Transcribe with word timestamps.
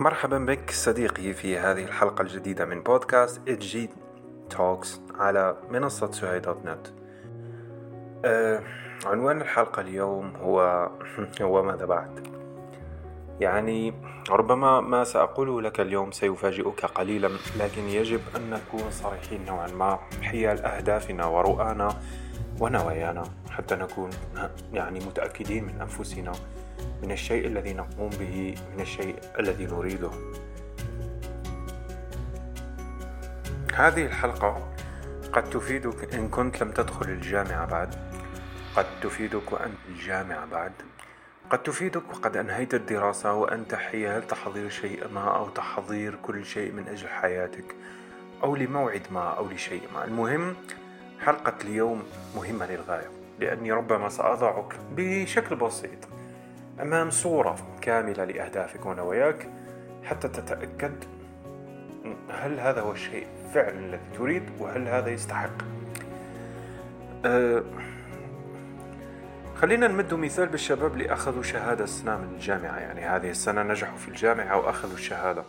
مرحبا 0.00 0.38
بك 0.38 0.70
صديقي 0.70 1.32
في 1.32 1.58
هذه 1.58 1.84
الحلقة 1.84 2.22
الجديدة 2.22 2.64
من 2.64 2.82
بودكاست 2.82 3.50
G 3.50 3.90
Talks 4.50 5.00
على 5.18 5.56
منصة 5.70 6.12
سهي 6.12 6.40
dot 6.40 6.64
net. 6.64 6.86
أه 8.24 8.62
عنوان 9.06 9.40
الحلقة 9.40 9.80
اليوم 9.80 10.36
هو 10.36 10.90
هو 11.42 11.62
ماذا 11.62 11.84
بعد؟ 11.84 12.26
يعني 13.40 13.94
ربما 14.30 14.80
ما 14.80 15.04
سأقوله 15.04 15.62
لك 15.62 15.80
اليوم 15.80 16.12
سيفاجئك 16.12 16.84
قليلا 16.84 17.30
لكن 17.58 17.82
يجب 17.82 18.20
أن 18.36 18.50
نكون 18.50 18.90
صريحين 18.90 19.44
نوعا 19.44 19.66
ما 19.66 19.98
حيال 20.22 20.64
أهدافنا 20.64 21.26
ورؤانا 21.26 21.96
ونوايانا 22.60 23.22
حتى 23.50 23.74
نكون 23.74 24.10
يعني 24.72 25.00
متأكدين 25.00 25.64
من 25.64 25.80
أنفسنا. 25.80 26.32
من 27.04 27.12
الشيء 27.12 27.46
الذي 27.46 27.72
نقوم 27.72 28.10
به 28.10 28.54
من 28.74 28.80
الشيء 28.80 29.16
الذي 29.38 29.66
نريده. 29.66 30.10
هذه 33.74 34.06
الحلقة 34.06 34.74
قد 35.32 35.50
تفيدك 35.50 36.14
إن 36.14 36.28
كنت 36.28 36.62
لم 36.62 36.70
تدخل 36.70 37.08
الجامعة 37.08 37.66
بعد. 37.66 37.94
قد 38.76 38.86
تفيدك 39.02 39.52
وأنت 39.52 39.78
الجامعة 39.88 40.46
بعد. 40.46 40.72
قد 41.50 41.62
تفيدك 41.62 42.02
وقد 42.10 42.36
أنهيت 42.36 42.74
الدراسة 42.74 43.32
وأنت 43.32 43.74
حيال 43.74 44.26
تحضير 44.26 44.68
شيء 44.68 45.08
ما 45.08 45.36
أو 45.36 45.48
تحضير 45.48 46.14
كل 46.14 46.44
شيء 46.44 46.72
من 46.72 46.88
أجل 46.88 47.08
حياتك؟ 47.08 47.74
أو 48.42 48.56
لموعد 48.56 49.02
ما 49.10 49.28
أو 49.30 49.48
لشيء 49.48 49.82
ما. 49.94 50.04
المهم 50.04 50.56
حلقة 51.20 51.54
اليوم 51.64 52.02
مهمة 52.36 52.66
للغاية 52.66 53.10
لأني 53.40 53.72
ربما 53.72 54.08
سأضعك 54.08 54.76
بشكل 54.96 55.56
بسيط. 55.56 56.13
أمام 56.80 57.10
صورة 57.10 57.56
كاملة 57.80 58.24
لأهدافك 58.24 58.86
ونواياك 58.86 59.48
حتى 60.04 60.28
تتأكد 60.28 61.04
هل 62.30 62.60
هذا 62.60 62.80
هو 62.80 62.92
الشيء 62.92 63.26
فعلا 63.54 63.78
الذي 63.78 64.00
تريد 64.18 64.42
وهل 64.58 64.88
هذا 64.88 65.08
يستحق؟ 65.10 65.50
أه 67.24 67.62
خلينا 69.56 69.88
نمد 69.88 70.14
مثال 70.14 70.46
بالشباب 70.46 70.92
اللي 70.92 71.12
أخذوا 71.12 71.42
شهادة 71.42 71.84
السنة 71.84 72.16
من 72.16 72.34
الجامعة. 72.34 72.78
يعني 72.78 73.06
هذه 73.06 73.30
السنة 73.30 73.62
نجحوا 73.62 73.98
في 73.98 74.08
الجامعة 74.08 74.56
وأخذوا 74.58 74.94
الشهادة. 74.94 75.44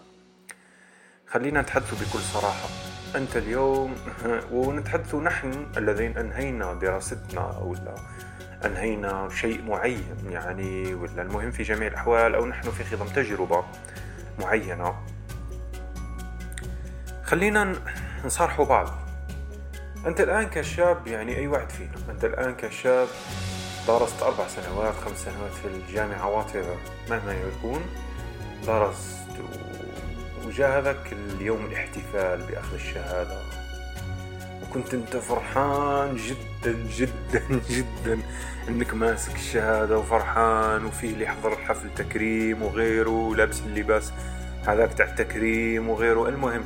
خلينا 1.28 1.62
نتحدث 1.62 2.10
بكل 2.10 2.20
صراحة. 2.20 2.68
أنت 3.16 3.38
اليوم 3.38 3.96
ونتحدث 4.52 5.16
نحن 5.16 5.68
الذين 5.78 6.18
أنهينا 6.18 6.74
دراستنا 6.74 7.58
ولا 7.58 7.96
أنهينا 8.66 9.30
شيء 9.30 9.62
معين 9.62 10.16
يعني 10.30 10.94
ولا 10.94 11.22
المهم 11.22 11.52
في 11.52 11.64
جميع 11.64 11.88
الأحوال 11.88 12.36
أو 12.36 12.46
نحن 12.46 12.72
في 12.72 12.84
خضم 12.84 13.08
تجربة 13.08 13.64
معينة. 14.40 14.96
خلينا 17.24 17.76
نصارحوا 18.26 18.66
بعض. 18.66 18.90
أنت 20.06 20.22
الآن 20.22 20.48
كشاب 20.48 21.08
يعني 21.08 21.38
أي 21.38 21.48
واحد 21.48 21.70
فينا 21.70 21.92
أنت 22.10 22.26
الآن 22.26 22.56
كشاب 22.56 23.08
درست 23.88 24.24
أربع 24.24 24.48
سنوات 24.48 24.94
خمس 24.94 25.18
سنوات 25.18 25.52
في 25.52 25.68
الجامعة 25.68 26.28
واتيفر 26.28 26.78
مهما 27.10 27.34
يكون 27.34 27.82
درست 28.68 29.28
وجاء 30.46 30.80
هذاك 30.80 31.14
اليوم 31.14 31.66
الاحتفال 31.66 32.42
بأخذ 32.42 32.74
الشهادة. 32.74 33.65
وكنت 34.76 34.94
انت 34.94 35.18
فرحان 35.18 36.16
جدا 36.16 36.88
جدا 36.98 37.62
جدا 37.70 38.20
انك 38.70 38.94
ماسك 38.94 39.36
الشهادة 39.36 40.00
وفرحان 40.00 40.86
وفيه 40.86 41.14
اللي 41.14 41.24
يحضر 41.24 41.54
الحفل 41.54 41.94
تكريم 41.96 42.62
وغيره 42.62 43.10
ولابس 43.10 43.62
اللباس 43.62 44.14
هذاك 44.68 44.94
تاع 44.94 45.06
التكريم 45.06 45.90
وغيره. 45.90 46.30
المهم 46.30 46.64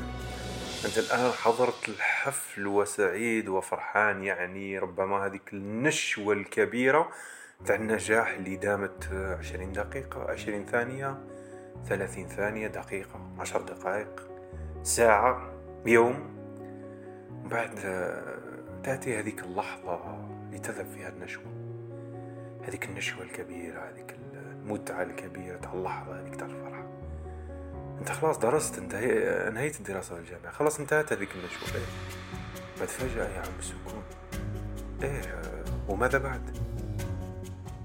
انت 0.86 0.98
الآن 0.98 1.32
حضرت 1.32 1.90
الحفل 1.90 2.68
وسعيد 2.68 3.50
وفرحان 3.50 4.24
يعني 4.24 4.80
ربما 4.80 5.26
هذيك 5.26 5.54
النشوة 5.54 6.34
الكبيرة 6.34 7.10
تاع 7.66 7.76
النجاح 7.76 8.30
اللي 8.30 8.56
دامت 8.56 9.10
عشرين 9.40 9.72
دقيقة 9.72 10.32
عشرين 10.32 10.66
ثانية 10.66 11.18
ثلاثين 11.90 12.28
ثانية 12.28 12.68
دقيقة 12.68 13.20
عشر 13.40 13.62
دقائق 13.62 14.30
ساعة 14.84 15.54
يوم. 15.86 16.39
بعد 17.46 17.76
تأتي 18.84 19.20
هذيك 19.20 19.44
اللحظة 19.44 20.00
لتذهب 20.52 20.86
فيها 20.86 21.10
النشوة. 21.10 21.44
هذيك 22.68 22.86
النشوة 22.86 23.24
الكبيرة 23.24 23.90
هذيك 23.90 24.16
المتعة 24.34 25.04
الكبيرة 25.04 25.58
تاع 25.58 25.74
اللحظة 25.74 26.20
هذيك 26.20 26.36
تاع 26.36 26.48
الفرحة. 26.48 26.88
أنت 28.00 28.12
خلاص 28.12 28.38
درست 28.38 28.78
أنت 28.78 28.94
انهيت 28.94 29.80
الدراسة 29.80 30.16
في 30.16 30.22
الجامعة. 30.22 30.52
خلاص 30.52 30.80
انتهت 30.80 31.14
هذيك 31.14 31.30
النشوة. 31.36 31.76
إيه. 31.76 31.86
بعد 32.80 32.88
فجأة 32.88 33.30
يا 33.30 33.40
عم 33.40 33.60
السكون. 33.60 34.04
إيه 35.04 35.42
وماذا 35.90 36.18
بعد؟ 36.18 36.58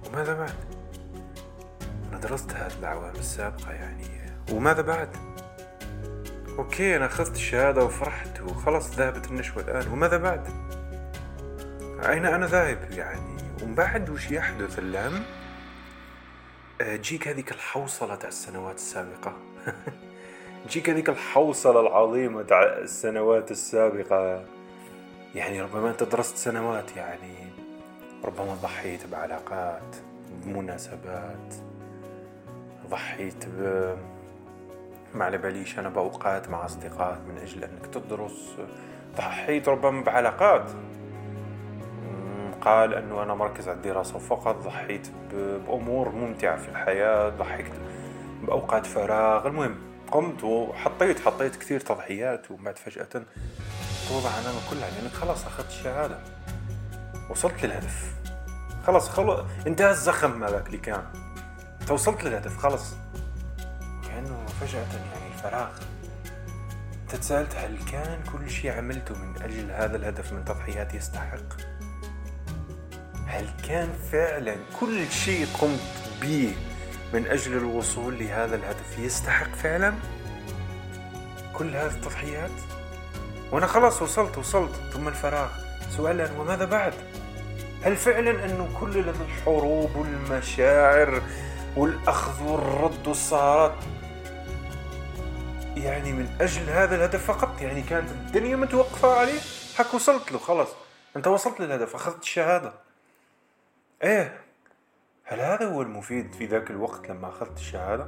وماذا 0.06 0.34
بعد؟ 0.34 0.54
أنا 2.10 2.18
درست 2.18 2.52
هذه 2.52 2.78
الأعوام 2.78 3.14
السابقة 3.14 3.72
يعني. 3.72 4.04
وماذا 4.52 4.82
بعد؟ 4.82 5.16
أوكي 6.58 6.96
أنا 6.96 7.06
أخذت 7.06 7.36
الشهادة 7.36 7.84
وفرحت 7.84 8.40
وخلاص 8.40 8.98
ذهبت 8.98 9.26
النشوة 9.26 9.62
الآن 9.62 9.92
وماذا 9.92 10.16
بعد؟ 10.16 10.48
أين 12.08 12.26
أنا 12.26 12.46
ذاهب 12.46 12.90
يعني؟ 12.90 13.36
ومن 13.62 13.74
بعد 13.74 14.10
وش 14.10 14.30
يحدث 14.30 14.78
الهم 14.78 15.22
تجيك 16.78 17.28
هذيك 17.28 17.52
الحوصلة 17.52 18.14
تاع 18.14 18.28
السنوات 18.28 18.74
السابقة. 18.74 19.36
تجيك 20.68 20.90
هذيك 20.90 21.08
الحوصلة 21.08 21.80
العظيمة 21.80 22.42
تاع 22.42 22.62
السنوات 22.62 23.50
السابقة. 23.50 24.44
يعني 25.34 25.62
ربما 25.62 25.90
أنت 25.90 26.02
درست 26.02 26.36
سنوات 26.36 26.96
يعني. 26.96 27.52
ربما 28.24 28.54
ضحيت 28.54 29.06
بعلاقات 29.06 29.96
بمناسبات 30.44 31.54
ضحيت 32.90 33.46
ب 33.46 33.94
ما 35.14 35.24
على 35.24 35.38
باليش 35.38 35.78
أنا 35.78 35.88
بأوقات 35.88 36.48
مع 36.48 36.64
أصدقاء 36.64 37.18
من 37.28 37.38
أجل 37.38 37.64
أنك 37.64 37.86
تدرس 37.86 38.56
ضحيت 39.16 39.68
ربما 39.68 40.04
بعلاقات. 40.04 40.70
قال 42.60 42.94
أنه 42.94 43.22
أنا 43.22 43.34
مركز 43.34 43.68
على 43.68 43.76
الدراسة 43.76 44.18
فقط 44.18 44.56
ضحيت 44.56 45.08
بأمور 45.32 46.08
ممتعة 46.08 46.56
في 46.56 46.68
الحياة 46.68 47.28
ضحيت 47.28 47.72
بأوقات 48.42 48.86
فراغ. 48.86 49.46
المهم 49.46 49.76
قمت 50.10 50.44
وحطيت 50.44 51.20
حطيت 51.20 51.56
كثير 51.56 51.80
تضحيات 51.80 52.50
وبعد 52.50 52.78
فجأة 52.78 53.08
توضع 54.08 54.30
أمامك 54.30 54.62
كلها 54.70 54.90
لأنك 54.90 55.12
خلاص 55.12 55.46
أخذت 55.46 55.68
الشهادة. 55.68 56.18
وصلت 57.30 57.64
للهدف. 57.64 58.14
خلاص 58.86 59.08
خلاص 59.08 59.40
انتهى 59.66 59.90
الزخم 59.90 60.40
مالك 60.40 60.66
اللي 60.66 60.78
كان. 60.78 61.04
أنت 61.80 61.90
وصلت 61.90 62.24
للهدف 62.24 62.56
خلاص. 62.56 62.94
فجأة 64.66 64.80
يعني 64.80 65.34
الفراغ. 65.34 65.68
تسألت 67.08 67.54
هل 67.54 67.78
كان 67.92 68.20
كل 68.32 68.50
شيء 68.50 68.72
عملته 68.72 69.14
من 69.14 69.42
أجل 69.42 69.70
هذا 69.70 69.96
الهدف 69.96 70.32
من 70.32 70.44
تضحيات 70.44 70.94
يستحق؟ 70.94 71.60
هل 73.26 73.48
كان 73.68 73.88
فعلا 74.12 74.56
كل 74.80 75.10
شيء 75.10 75.46
قمت 75.60 75.80
به 76.22 76.54
من 77.14 77.26
أجل 77.26 77.56
الوصول 77.56 78.18
لهذا 78.18 78.56
الهدف 78.56 78.98
يستحق 78.98 79.54
فعلا؟ 79.54 79.94
كل 81.52 81.76
هذه 81.76 81.94
التضحيات؟ 81.94 82.50
وأنا 83.52 83.66
خلاص 83.66 84.02
وصلت 84.02 84.38
وصلت. 84.38 84.74
ثم 84.92 85.08
الفراغ. 85.08 85.48
سؤالا 85.96 86.32
وماذا 86.38 86.64
بعد؟ 86.64 86.94
هل 87.82 87.96
فعلا 87.96 88.44
أنه 88.44 88.68
كل 88.80 88.98
الحروب 89.08 89.96
والمشاعر 89.96 91.22
والأخذ 91.76 92.42
والرد 92.42 93.06
والسهرات 93.06 93.74
يعني 95.76 96.12
من 96.12 96.36
أجل 96.40 96.62
هذا 96.62 96.96
الهدف 96.96 97.26
فقط؟ 97.26 97.62
يعني 97.62 97.82
كانت 97.82 98.10
الدنيا 98.10 98.56
متوقفة 98.56 99.20
عليه؟ 99.20 99.40
حك 99.76 99.94
وصلت 99.94 100.32
له 100.32 100.38
خلاص. 100.38 100.68
أنت 101.16 101.26
وصلت 101.26 101.60
للهدف 101.60 101.94
أخذت 101.94 102.22
الشهادة. 102.22 102.72
إيه 104.02 104.40
هل 105.24 105.40
هذا 105.40 105.66
هو 105.66 105.82
المفيد 105.82 106.32
في 106.34 106.46
ذاك 106.46 106.70
الوقت 106.70 107.08
لما 107.08 107.28
أخذت 107.28 107.56
الشهادة؟ 107.58 108.06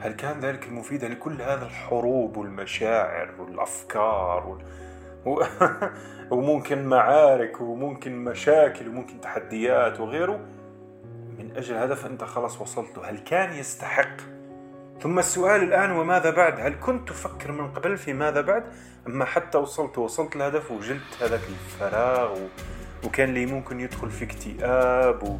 هل 0.00 0.12
كان 0.12 0.40
ذلك 0.40 0.64
المفيد؟ 0.66 1.04
لكل 1.04 1.42
هذه 1.42 1.62
الحروب 1.62 2.36
والمشاعر 2.36 3.40
والأفكار 3.40 4.46
وال... 4.46 4.64
و... 5.26 5.44
وممكن 6.36 6.84
معارك 6.84 7.60
وممكن 7.60 8.24
مشاكل 8.24 8.88
وممكن 8.88 9.20
تحديات 9.20 10.00
وغيره 10.00 10.40
من 11.38 11.52
أجل 11.56 11.74
هدف 11.74 12.06
أنت 12.06 12.24
خلاص 12.24 12.60
وصلت 12.60 12.98
له. 12.98 13.10
هل 13.10 13.18
كان 13.18 13.52
يستحق 13.52 14.31
ثم 15.02 15.18
السؤال 15.18 15.62
الآن 15.62 15.90
وماذا 15.90 16.30
بعد؟ 16.30 16.60
هل 16.60 16.74
كنت 16.80 17.08
تفكر 17.08 17.52
من 17.52 17.72
قبل 17.72 17.98
في 17.98 18.12
ماذا 18.12 18.40
بعد؟ 18.40 18.64
أما 19.06 19.24
حتى 19.24 19.58
وصلت 19.58 19.98
وصلت 19.98 20.36
الهدف 20.36 20.70
وجلت 20.70 21.22
هذاك 21.22 21.40
الفراغ 21.48 22.32
و... 22.32 22.48
وكان 23.04 23.34
لي 23.34 23.46
ممكن 23.46 23.80
يدخل 23.80 24.10
في 24.10 24.24
اكتئاب 24.24 25.22
و... 25.22 25.38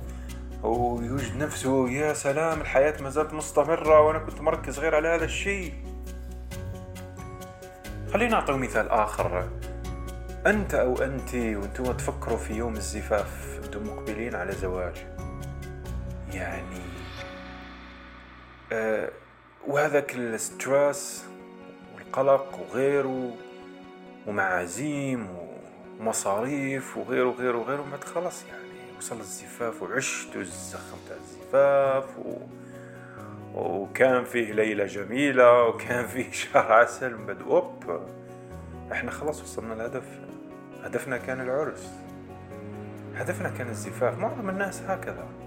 ويوجد 0.68 1.36
نفسه 1.36 1.88
يا 1.88 2.12
سلام 2.14 2.60
الحياة 2.60 3.02
ما 3.02 3.10
زالت 3.10 3.34
مستمرة 3.34 4.00
وأنا 4.00 4.18
كنت 4.18 4.40
مركز 4.40 4.78
غير 4.78 4.94
على 4.94 5.08
هذا 5.08 5.24
الشيء. 5.24 5.74
خلينا 8.12 8.30
نعطي 8.30 8.52
مثال 8.52 8.88
آخر. 8.88 9.48
أنت 10.46 10.74
أو 10.74 11.02
أنت 11.02 11.34
وأنتم 11.34 11.92
تفكروا 11.92 12.36
في 12.36 12.54
يوم 12.54 12.76
الزفاف 12.76 13.60
أنتم 13.64 13.86
مقبلين 13.86 14.34
على 14.34 14.52
زواج. 14.52 15.06
يعني 16.32 16.82
آه 18.72 19.10
وهذاك 19.66 20.14
الستريس 20.14 21.24
والقلق 21.94 22.60
وغيره 22.60 23.34
ومعازيم 24.26 25.26
ومصاريف 26.00 26.96
وغيره 26.96 27.28
وغيره 27.28 27.58
وغيره 27.58 27.86
بعد 27.90 28.04
خلاص 28.04 28.44
يعني 28.44 28.62
وصل 28.98 29.20
الزفاف 29.20 29.82
وعشت 29.82 30.36
الزخم 30.36 30.96
تاع 31.08 31.16
الزفاف 31.16 32.18
و... 32.18 32.38
وكان 33.54 34.24
فيه 34.24 34.52
ليلة 34.52 34.86
جميلة 34.86 35.62
وكان 35.62 36.06
فيه 36.06 36.30
شهر 36.42 36.72
عسل 36.72 37.16
من 37.16 37.26
بعد 37.26 37.42
أوب. 37.42 38.00
إحنا 38.92 39.10
خلاص 39.10 39.42
وصلنا 39.42 39.74
الهدف 39.74 40.04
هدفنا 40.84 41.18
كان 41.18 41.40
العرس. 41.40 41.90
هدفنا 43.14 43.48
كان 43.48 43.68
الزفاف. 43.68 44.18
معظم 44.18 44.48
الناس 44.48 44.82
هكذا. 44.82 45.41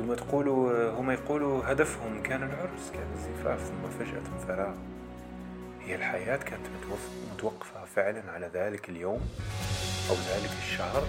أنتم 0.00 0.14
تقولوا 0.14 0.90
هم 0.90 1.10
يقولوا 1.10 1.72
هدفهم 1.72 2.22
كان 2.22 2.42
العرس 2.42 2.90
كان 2.92 3.06
الزفاف 3.14 3.60
ثم 3.60 4.04
فجأة 4.04 4.46
فراغ 4.46 4.74
هي 5.86 5.94
الحياة 5.94 6.36
كانت 6.36 6.66
متوقفة 7.32 7.84
فعلا 7.84 8.22
على 8.32 8.50
ذلك 8.54 8.88
اليوم 8.88 9.20
أو 10.10 10.14
ذلك 10.14 10.50
الشهر 10.62 11.02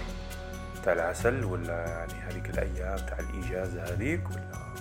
تاع 0.84 0.92
العسل 0.92 1.44
ولا 1.44 1.88
يعني 1.88 2.12
هذيك 2.12 2.50
الأيام 2.50 2.96
تاع 2.96 3.18
الإجازة 3.18 3.82
هذيك 3.82 4.30
ولا؟ 4.30 4.74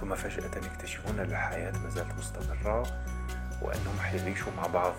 ثم 0.00 0.14
فجأة 0.14 0.56
يكتشفون 0.56 1.18
أن 1.18 1.30
الحياة 1.30 1.72
ما 1.72 1.90
زالت 1.90 2.12
مستمرة 2.18 2.82
وأنهم 3.62 3.98
حيعيشوا 4.02 4.52
مع 4.56 4.66
بعض 4.66 4.94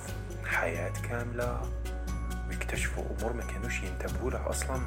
حياة 0.45 0.94
كاملة 1.09 1.62
ويكتشفوا 2.50 3.03
أمور 3.19 3.33
ما 3.33 3.44
كانوش 3.44 3.81
ينتبهوا 3.83 4.31
لها 4.31 4.50
أصلا. 4.50 4.81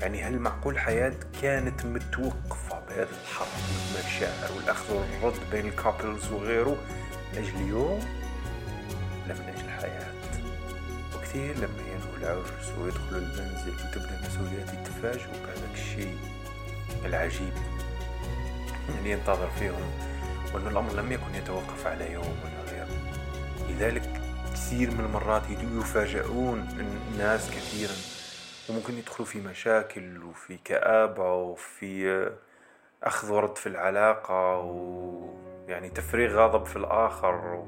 يعني 0.00 0.22
هل 0.22 0.38
معقول 0.38 0.78
حياة 0.78 1.12
كانت 1.42 1.86
متوقفة 1.86 2.80
بهذا 2.88 3.08
الحرب 3.22 3.48
والمشاعر 3.94 4.52
والأخذ 4.56 4.94
والرد 4.94 5.40
بين 5.52 5.66
الكابلز 5.66 6.32
وغيره 6.32 6.76
لأجل 7.34 7.68
يوم 7.68 8.00
لا 9.28 9.34
من 9.34 9.54
أجل 9.56 9.70
حياة 9.70 10.12
وكثير 11.16 11.56
لما 11.56 11.82
ينهوا 11.92 12.16
العرس 12.18 12.78
ويدخلوا 12.78 13.20
المنزل 13.20 13.72
وتبدأ 13.72 14.20
المسؤوليات 14.20 14.68
يتفاجئوا 14.74 15.32
بهذاك 15.46 15.74
الشيء 15.74 16.16
العجيب. 17.04 17.52
يعني 18.94 19.10
ينتظر 19.10 19.50
فيهم 19.58 19.90
وأن 20.54 20.66
الأمر 20.66 20.92
لم 20.92 21.12
يكن 21.12 21.34
يتوقف 21.34 21.86
على 21.86 22.12
يوم 22.12 22.34
ولا 22.44 22.70
غيره 22.72 22.88
لذلك 23.68 24.20
كثير 24.52 24.90
من 24.90 25.00
المرات 25.00 25.42
يفاجئون 25.50 26.68
الناس 27.12 27.50
كثيرا. 27.50 28.19
وممكن 28.70 28.94
يدخلوا 28.94 29.28
في 29.28 29.40
مشاكل 29.40 30.22
وفي 30.24 30.56
كآبة 30.64 31.34
وفي 31.34 32.30
أخذ 33.02 33.32
ورد 33.32 33.56
في 33.56 33.66
العلاقة 33.66 34.58
ويعني 34.58 35.88
تفريغ 35.88 36.36
غضب 36.38 36.66
في 36.66 36.76
الآخر 36.76 37.66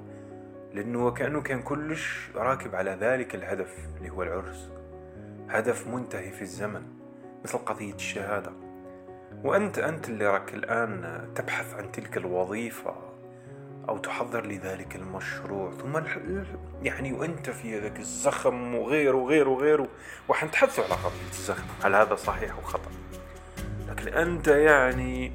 لأنه 0.75 1.11
كأنه 1.11 1.43
كان 1.43 1.63
كلش 1.63 2.31
راكب 2.35 2.75
على 2.75 2.91
ذلك 2.91 3.35
الهدف 3.35 3.79
اللي 3.97 4.11
هو 4.11 4.23
العرس. 4.23 4.71
هدف 5.49 5.87
منتهي 5.87 6.31
في 6.31 6.43
الزمن 6.43 6.83
مثل 7.45 7.59
قضية 7.59 7.95
الشهادة. 7.95 8.53
وأنت 9.45 9.79
أنت 9.79 10.09
اللي 10.09 10.27
راك 10.27 10.55
الآن 10.55 11.29
تبحث 11.35 11.75
عن 11.75 11.93
تلك 11.93 12.17
الوظيفة. 12.17 13.12
أو 13.89 13.99
تحضر 13.99 14.47
لذلك 14.47 14.97
المشروع. 14.97 15.73
ثم 15.73 16.01
يعني 16.83 17.13
وأنت 17.13 17.51
في 17.51 17.79
ذاك 17.79 18.01
الزخم 18.01 18.75
وغيره 18.75 19.17
وغيره 19.17 19.51
وغيره 19.51 19.89
وحنتحدثوا 20.29 20.85
على 20.85 20.95
قضية 20.95 21.31
الزخم. 21.31 21.67
هل 21.85 21.95
هذا 21.95 22.15
صحيح 22.15 22.59
وخطأ 22.59 22.91
لكن 23.89 24.09
أنت 24.09 24.49
يعني 24.49 25.33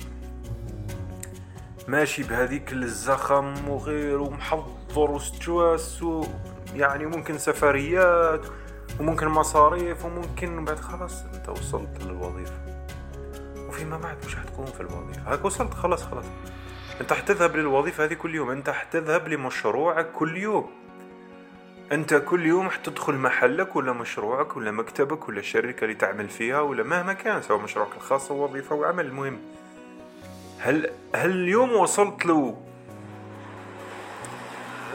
ماشي 1.88 2.24
بهذيك 2.24 2.74
الزخم 2.74 3.70
وغيره 3.70 4.22
ومحضر 4.22 5.12
وستريس 5.12 6.04
يعني 6.76 7.06
ممكن 7.06 7.38
سفريات 7.38 8.46
وممكن 9.00 9.28
مصاريف 9.28 10.06
وممكن 10.06 10.66
بعد 10.66 10.80
خلاص 10.80 11.24
أنت 11.34 11.50
وصلت 11.50 12.04
للوظيفة. 12.04 12.88
وفيما 13.68 13.98
بعد 13.98 14.18
مش 14.26 14.36
حتكون 14.36 14.66
في 14.66 14.82
الوظيفة؟ 14.82 15.34
هاك 15.34 15.46
وصلت 15.46 15.74
خلاص 15.74 16.04
خلاص. 16.04 16.26
أنت 17.02 17.14
حتذهب 17.14 17.56
للوظيفة 17.56 18.04
هذه 18.04 18.14
كل 18.14 18.36
يوم 18.36 18.50
أنت 18.50 18.70
حتذهب 18.70 19.28
لمشروعك 19.28 20.12
كل 20.12 20.38
يوم. 20.38 20.70
أنت 21.92 22.14
كل 22.14 22.46
يوم 22.46 22.70
حتدخل 22.70 23.14
محلك 23.14 23.76
ولا 23.76 23.94
مشروعك 23.94 24.58
ولا 24.58 24.72
مكتبك 24.72 25.30
ولا 25.30 25.40
الشركة 25.40 25.84
اللي 25.84 25.96
تعمل 25.96 26.30
فيها 26.30 26.62
ولا 26.62 26.84
مهما 26.84 27.14
كان 27.14 27.42
سواء 27.42 27.62
مشروعك 27.62 27.96
الخاص 27.98 28.32
أو 28.32 28.44
وظيفة 28.44 28.76
أو 28.76 28.84
عمل 28.84 29.06
المهم 29.06 29.40
هل 30.60 30.90
هل 31.16 31.30
اليوم 31.30 31.72
وصلت 31.72 32.26
له؟ 32.26 32.58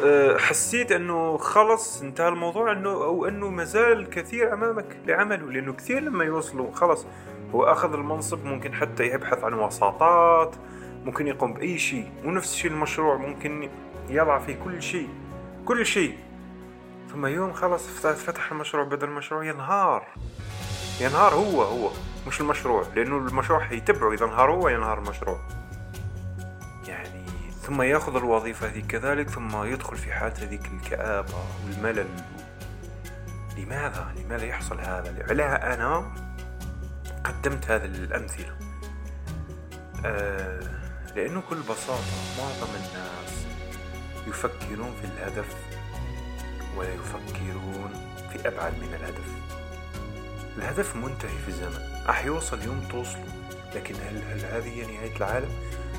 أه، 0.04 0.38
حسيت 0.38 0.92
أنه 0.92 1.36
خلص 1.36 2.02
انتهى 2.02 2.28
الموضوع 2.28 2.72
انه 2.72 2.90
أو 2.90 3.26
أنه 3.26 3.48
مازال 3.50 4.10
كثير 4.10 4.52
أمامك 4.52 4.96
لعمله 5.06 5.50
لأنه 5.50 5.72
كثير 5.72 6.00
لما 6.00 6.24
يوصلوا 6.24 6.72
خلص 6.72 7.06
هو 7.54 7.64
أخذ 7.64 7.92
المنصب 7.92 8.44
ممكن 8.44 8.74
حتى 8.74 9.06
يبحث 9.06 9.44
عن 9.44 9.54
وساطات 9.54 10.56
ممكن 11.04 11.26
يقوم 11.26 11.54
بأي 11.54 11.78
شيء 11.78 12.12
ونفس 12.24 12.52
الشيء 12.52 12.70
المشروع 12.70 13.16
ممكن 13.16 13.70
يضع 14.08 14.38
فيه 14.38 14.54
كل 14.64 14.82
شيء 14.82 15.08
كل 15.64 15.86
شيء. 15.86 16.18
ثم 17.12 17.26
يوم 17.26 17.52
خلص 17.52 17.86
فتح 18.06 18.52
المشروع 18.52 18.84
بدل 18.84 19.08
المشروع 19.08 19.44
ينهار. 19.44 20.06
ينهار 21.00 21.34
هو 21.34 21.62
هو. 21.62 21.90
مش 22.26 22.40
المشروع 22.40 22.84
لأنه 22.96 23.16
المشروع 23.16 23.60
حيتبعه. 23.60 24.12
إذا 24.12 24.24
انهار 24.24 24.50
هو 24.50 24.68
ينهار 24.68 24.98
المشروع. 24.98 25.40
يعني 26.88 27.24
ثم 27.62 27.82
يأخذ 27.82 28.16
الوظيفة 28.16 28.66
هذه 28.66 28.82
كذلك 28.88 29.28
ثم 29.28 29.64
يدخل 29.64 29.96
في 29.96 30.12
حالة 30.12 30.34
هذيك 30.42 30.66
الكآبة 30.66 31.34
والملل. 31.66 32.08
لماذا؟ 33.58 34.14
لماذا 34.16 34.44
يحصل 34.44 34.80
هذا؟ 34.80 35.26
علاه 35.30 35.74
أنا 35.74 36.12
قدمت 37.24 37.70
هذه 37.70 37.84
الأمثلة. 37.84 38.56
آه 40.04 40.81
لأنه 41.16 41.40
بكل 41.40 41.60
بساطة 41.60 42.02
معظم 42.38 42.74
الناس 42.74 43.46
يفكرون 44.26 44.94
في 45.00 45.04
الهدف 45.04 45.46
ولا 46.76 46.94
يفكرون 46.94 48.16
في 48.32 48.48
أبعد 48.48 48.72
من 48.72 48.94
الهدف. 48.94 49.26
الهدف 50.56 50.96
منتهي 50.96 51.38
في 51.38 51.48
الزمن. 51.48 52.02
راح 52.06 52.24
يوصل 52.24 52.62
يوم 52.62 52.88
توصلوا 52.90 53.42
لكن 53.74 53.94
هل, 53.94 54.22
هل 54.30 54.44
هذه 54.44 54.86
نهاية 54.92 55.16
العالم؟ 55.16 55.50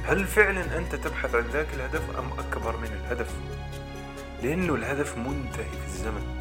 هل 0.05 0.27
فعلا 0.27 0.77
أنت 0.77 0.96
تبحث 0.96 1.36
عن 1.36 1.43
ذاك 1.43 1.67
الهدف 1.74 2.17
أم 2.17 2.39
أكبر 2.39 2.77
من 2.77 2.88
الهدف؟ 2.88 3.29
لأنه 4.43 4.75
الهدف 4.75 5.17
منتهي 5.17 5.70
في 5.70 5.86
الزمن. 5.86 6.39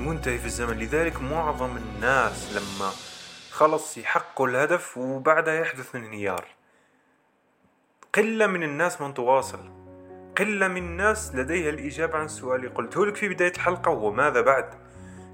منتهي 0.00 0.38
في 0.38 0.46
الزمن. 0.46 0.78
لذلك 0.78 1.22
معظم 1.22 1.76
الناس 1.76 2.52
لما 2.52 2.90
خلص 3.50 3.96
يحققوا 3.98 4.48
الهدف 4.48 4.98
وبعدها 4.98 5.54
يحدث 5.54 5.94
انهيار. 5.94 6.44
قلة 8.14 8.46
من 8.46 8.62
الناس 8.62 9.00
من 9.00 9.14
تواصل 9.14 9.58
قلة 10.38 10.68
من 10.68 10.76
الناس 10.76 11.34
لديها 11.34 11.70
الإجابة 11.70 12.18
عن 12.18 12.24
السؤال 12.24 12.56
اللي 12.56 12.68
قلته 12.68 13.06
لك 13.06 13.16
في 13.16 13.28
بداية 13.28 13.52
الحلقة 13.52 13.90
وماذا 13.90 14.40
بعد؟ 14.40 14.74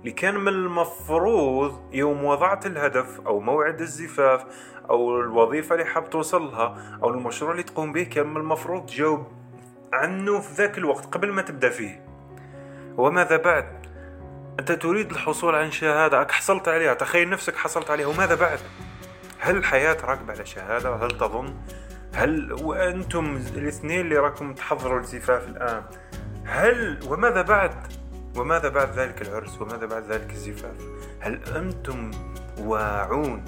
اللي 0.00 0.10
كان 0.10 0.34
من 0.34 0.48
المفروض 0.48 1.94
يوم 1.94 2.24
وضعت 2.24 2.66
الهدف 2.66 3.20
أو 3.26 3.40
موعد 3.40 3.80
الزفاف 3.80 4.44
أو 4.90 5.20
الوظيفة 5.20 5.74
اللي 5.74 5.86
حاب 5.86 6.10
توصلها 6.10 6.98
أو 7.02 7.08
المشروع 7.10 7.52
اللي 7.52 7.62
تقوم 7.62 7.92
به 7.92 8.02
كان 8.02 8.26
من 8.26 8.36
المفروض 8.36 8.86
تجاوب 8.86 9.26
عنه 9.92 10.40
في 10.40 10.54
ذاك 10.54 10.78
الوقت 10.78 11.06
قبل 11.06 11.32
ما 11.32 11.42
تبدأ 11.42 11.70
فيه. 11.70 12.04
وماذا 12.96 13.36
بعد؟ 13.36 13.86
أنت 14.60 14.72
تريد 14.72 15.10
الحصول 15.10 15.54
عن 15.54 15.70
شهادة 15.70 16.26
حصلت 16.30 16.68
عليها 16.68 16.94
تخيل 16.94 17.30
نفسك 17.30 17.56
حصلت 17.56 17.90
عليها 17.90 18.06
وماذا 18.06 18.34
بعد؟ 18.34 18.58
هل 19.38 19.56
الحياة 19.56 19.96
راكبة 20.04 20.32
على 20.32 20.46
شهادة؟ 20.46 20.94
هل 20.94 21.10
تظن 21.10 21.54
هل 22.14 22.52
وأنتم 22.52 23.36
الاثنين 23.56 24.00
اللي 24.00 24.16
راكم 24.16 24.54
تحضروا 24.54 25.00
الزفاف 25.00 25.48
الآن 25.48 25.82
هل 26.44 27.00
وماذا 27.08 27.42
بعد؟ 27.42 27.92
وماذا 28.36 28.68
بعد 28.68 28.98
ذلك 28.98 29.22
العرس؟ 29.22 29.60
وماذا 29.60 29.86
بعد 29.86 30.02
ذلك 30.12 30.30
الزفاف؟ 30.30 30.76
هل 31.20 31.40
أنتم 31.56 32.10
واعون 32.58 33.44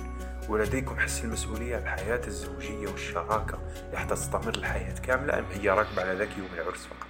ولديكم 0.49 0.99
حس 0.99 1.25
المسؤولية؟ 1.25 1.76
عن 1.76 1.83
الحياة 1.83 2.21
الزوجية 2.26 2.88
والشراكة 2.88 3.59
لحتى 3.93 4.14
تستمر 4.14 4.55
الحياة 4.55 4.95
كاملة 4.95 5.38
أم 5.38 5.45
هي 5.52 5.71
راكبة 5.71 6.02
على 6.02 6.19
ذاك 6.19 6.38
يوم 6.38 6.49
العرس 6.55 6.87
فقط؟ 6.87 7.09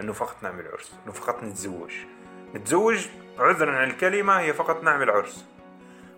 أنه 0.00 0.12
فقط 0.12 0.36
نعمل 0.42 0.64
عرس 0.72 0.94
أنه 1.04 1.12
فقط 1.12 1.42
نتزوج. 1.42 1.92
نتزوج 2.54 3.06
عذرا 3.38 3.76
عن 3.76 3.90
الكلمة 3.90 4.40
هي 4.40 4.52
فقط 4.52 4.82
نعمل 4.84 5.10
عرس 5.10 5.44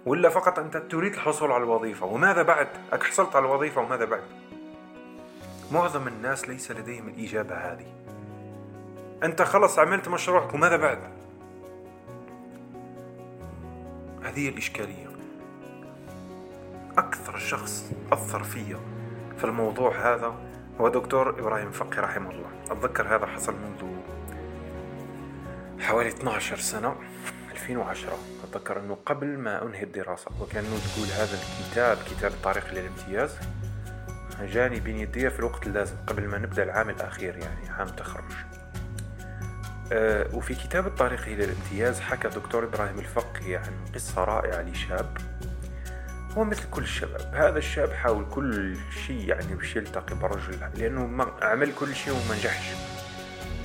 ولا 0.06 0.28
فقط 0.28 0.58
أنت 0.58 0.76
تريد 0.76 1.14
الحصول 1.14 1.52
على 1.52 1.64
الوظيفة 1.64 2.06
وماذا 2.06 2.42
بعد؟ 2.42 2.68
أك 2.92 3.02
حصلت 3.02 3.36
على 3.36 3.46
الوظيفة 3.46 3.80
وماذا 3.80 4.04
بعد؟ 4.04 4.22
معظم 5.72 6.08
الناس 6.08 6.48
ليس 6.48 6.70
لديهم 6.70 7.08
الإجابة 7.08 7.54
هذه. 7.54 7.86
أنت 9.22 9.42
خلص 9.42 9.78
عملت 9.78 10.08
مشروعك 10.08 10.54
وماذا 10.54 10.76
بعد؟ 10.76 10.98
هذه 14.22 14.48
الإشكالية. 14.48 15.10
أكثر 16.98 17.38
شخص 17.38 17.92
أثر 18.12 18.42
فيا 18.42 18.78
في 19.38 19.44
الموضوع 19.44 20.14
هذا 20.14 20.34
هو 20.80 20.88
دكتور 20.88 21.30
إبراهيم 21.30 21.70
فقي 21.70 22.02
رحمه 22.02 22.30
الله. 22.30 22.50
أتذكر 22.70 23.16
هذا 23.16 23.26
حصل 23.26 23.54
منذ 23.54 23.90
حوالي 25.80 26.08
12 26.08 26.58
سنة 26.58 26.96
2010 27.50 28.18
أتذكر 28.44 28.80
أنه 28.80 28.96
قبل 29.06 29.38
ما 29.38 29.62
أنهي 29.62 29.82
الدراسة 29.82 30.30
وكان 30.40 30.64
تقول 30.64 31.08
هذا 31.08 31.38
الكتاب 31.38 31.96
كتاب 31.96 32.30
الطريق 32.32 32.74
للامتياز. 32.74 33.36
جاني 34.46 34.80
بين 34.80 34.96
يدي 34.96 35.30
في 35.30 35.38
الوقت 35.38 35.66
اللازم 35.66 35.96
قبل 36.06 36.28
ما 36.28 36.38
نبدأ 36.38 36.62
العام 36.62 36.90
الأخير 36.90 37.36
يعني 37.36 37.68
عام 37.68 37.88
تخرج 37.88 38.32
أه 39.92 40.26
وفي 40.34 40.54
كتاب 40.54 40.86
الطريق 40.86 41.22
إلى 41.22 41.44
الامتياز 41.44 42.00
حكى 42.00 42.28
دكتور 42.28 42.64
إبراهيم 42.64 42.98
الفقي 42.98 43.56
عن 43.56 43.72
قصة 43.94 44.24
رائعة 44.24 44.62
لشاب. 44.62 45.16
هو 46.36 46.44
مثل 46.44 46.70
كل 46.70 46.82
الشباب 46.82 47.34
هذا 47.34 47.58
الشاب 47.58 47.92
حاول 47.92 48.26
كل 48.30 48.76
شيء 49.06 49.28
يعني 49.28 49.54
باش 49.54 49.76
يلتقي 49.76 50.14
برجل 50.14 50.58
لأنه 50.74 51.26
عمل 51.42 51.72
كل 51.74 51.94
شيء 51.94 52.12
وما 52.12 52.36
نجحش. 52.36 52.66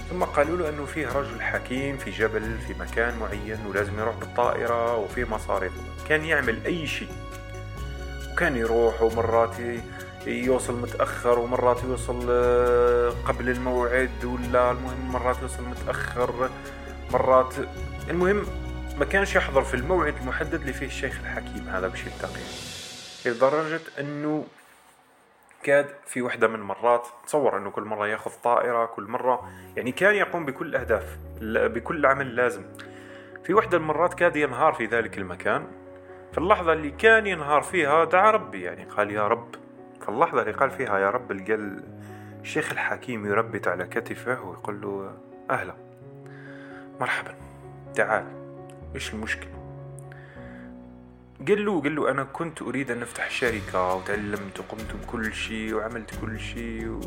ثم 0.09 0.23
قالوا 0.23 0.57
له 0.57 0.69
أنه 0.69 0.85
فيه 0.85 1.07
رجل 1.07 1.41
حكيم 1.41 1.97
في 1.97 2.11
جبل 2.11 2.57
في 2.67 2.73
مكان 2.73 3.19
معين 3.19 3.65
ولازم 3.65 3.99
يروح 3.99 4.15
بالطائرة 4.15 4.97
وفيه 4.97 5.25
مصاريف. 5.25 5.73
كان 6.09 6.25
يعمل 6.25 6.65
أي 6.65 6.87
شيء. 6.87 7.09
وكان 8.33 8.55
يروح 8.55 9.01
ومرات 9.01 9.55
يوصل 10.27 10.81
متأخر 10.81 11.39
ومرات 11.39 11.83
يوصل 11.83 12.27
آه، 12.29 13.09
قبل 13.25 13.49
الموعد 13.49 14.25
ولا 14.25 14.71
المهم 14.71 15.11
مرات 15.11 15.41
يوصل 15.41 15.63
متأخر 15.63 16.49
مرات 17.13 17.53
المهم 18.09 18.45
ما 18.97 19.05
كانش 19.05 19.35
يحضر 19.35 19.61
في 19.63 19.73
الموعد 19.73 20.13
المحدد 20.21 20.53
اللي 20.53 20.73
فيه 20.73 20.85
الشيخ 20.85 21.19
الحكيم. 21.19 21.67
هذا 21.69 21.87
باش 21.87 22.03
يلتقي 22.05 22.41
لدرجة 23.25 23.81
أنه 23.99 24.45
كاد 25.63 25.85
في 26.05 26.21
وحدة 26.21 26.47
من 26.47 26.55
المرات 26.55 27.07
تصور 27.27 27.57
أنه 27.57 27.69
كل 27.69 27.83
مرة 27.83 28.07
يأخذ 28.07 28.31
طائرة 28.43 28.85
كل 28.85 29.03
مرة 29.03 29.49
يعني 29.77 29.91
كان 29.91 30.15
يقوم 30.15 30.45
بكل 30.45 30.67
الاهداف 30.67 31.17
بكل 31.41 32.05
عمل 32.05 32.35
لازم. 32.35 32.63
في 33.43 33.53
وحدة 33.53 33.77
المرات 33.77 34.13
كاد 34.13 34.35
ينهار 34.35 34.73
في 34.73 34.85
ذلك 34.85 35.17
المكان. 35.17 35.67
في 36.31 36.37
اللحظة 36.37 36.73
اللي 36.73 36.91
كان 36.91 37.27
ينهار 37.27 37.61
فيها 37.61 38.03
دعا 38.03 38.31
ربي 38.31 38.61
يعني 38.61 38.83
قال 38.83 39.11
يا 39.11 39.27
رب 39.27 39.64
في 40.05 40.11
اللحظة 40.11 40.41
اللي 40.41 40.51
قال 40.51 40.71
فيها 40.71 40.99
يا 40.99 41.09
رب 41.09 41.31
لقى 41.31 41.59
الشيخ 42.41 42.71
الحكيم 42.71 43.25
يربت 43.25 43.67
على 43.67 43.85
كتفه 43.85 44.41
ويقول 44.41 44.81
له 44.81 45.17
أهلا. 45.49 45.73
مرحبا. 46.99 47.35
تعال. 47.95 48.25
إيش 48.95 49.13
المشكلة؟ 49.13 49.51
قال 51.47 51.65
له 51.65 51.81
قال 51.81 51.95
له 51.95 52.11
أنا 52.11 52.23
كنت 52.23 52.61
أريد 52.61 52.91
أن 52.91 53.01
أفتح 53.01 53.29
شركة 53.29 53.93
وتعلمت 53.95 54.59
وقمت 54.59 54.95
بكل 55.03 55.33
شيء 55.33 55.73
وعملت 55.73 56.11
كل 56.21 56.39
شيء 56.39 56.87
و... 56.87 57.01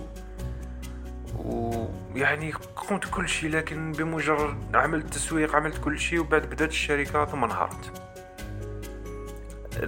ويعني 2.15 2.53
قمت 2.77 3.07
بكل 3.07 3.29
شيء 3.29 3.51
لكن 3.51 3.93
بمجرد 3.93 4.77
عملت 4.77 5.15
تسويق 5.15 5.57
عملت 5.57 5.85
كل 5.85 5.99
شيء 5.99 6.21
وبعد 6.21 6.43
بدأت 6.43 6.69
الشركة 6.71 7.25
ثم 7.25 7.45
انهارت. 7.45 8.03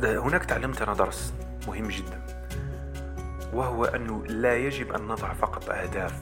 هناك 0.05 0.45
تعلمت 0.45 0.83
أنا 0.83 0.95
درس 0.95 1.35
مهم 1.67 1.89
جدا. 1.89 2.30
وهو 3.53 3.85
أنه 3.85 4.25
لا 4.27 4.57
يجب 4.57 4.93
أن 4.93 5.09
نضع 5.09 5.33
فقط 5.33 5.71
أهداف. 5.71 6.13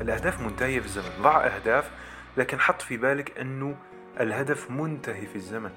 الأهداف 0.00 0.40
منتهية 0.40 0.80
في 0.80 0.86
الزمن. 0.86 1.22
ضع 1.22 1.46
أهداف 1.46 1.90
لكن 2.36 2.60
حط 2.60 2.82
في 2.82 2.96
بالك 2.96 3.38
أنه 3.38 3.76
الهدف 4.20 4.70
منتهي 4.70 5.26
في 5.26 5.36
الزمن. 5.36 5.70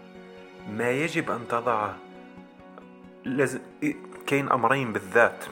ما 0.70 0.90
يجب 0.90 1.32
أن 1.32 1.48
تضعه 1.50 1.96
لازم 3.26 3.60
كاين 4.28 4.52
أمرين 4.52 4.94
بالذات. 4.94 5.46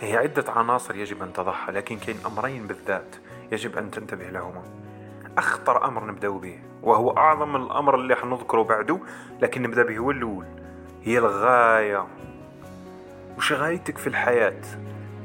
هي 0.00 0.16
عدة 0.16 0.52
عناصر 0.52 0.96
يجب 0.96 1.22
أن 1.22 1.32
تضعها 1.32 1.70
لكن 1.70 1.98
كاين 1.98 2.16
أمرين 2.26 2.66
بالذات 2.66 3.16
يجب 3.52 3.78
أن 3.78 3.90
تنتبه 3.90 4.30
لهما. 4.30 4.62
أخطر 5.38 5.84
أمر 5.88 6.06
نبدأ 6.06 6.28
به 6.28 6.58
وهو 6.82 7.16
أعظم 7.16 7.56
الأمر 7.56 7.94
اللي 7.94 8.16
حنذكره 8.16 8.62
بعده 8.62 9.00
لكن 9.42 9.62
نبدأ 9.62 9.82
به 9.82 9.98
هو 9.98 10.10
الأول 10.10 10.46
هي 11.02 11.18
الغاية. 11.18 12.06
وش 13.40 13.52
غايتك 13.52 13.98
في 13.98 14.06
الحياة. 14.06 14.60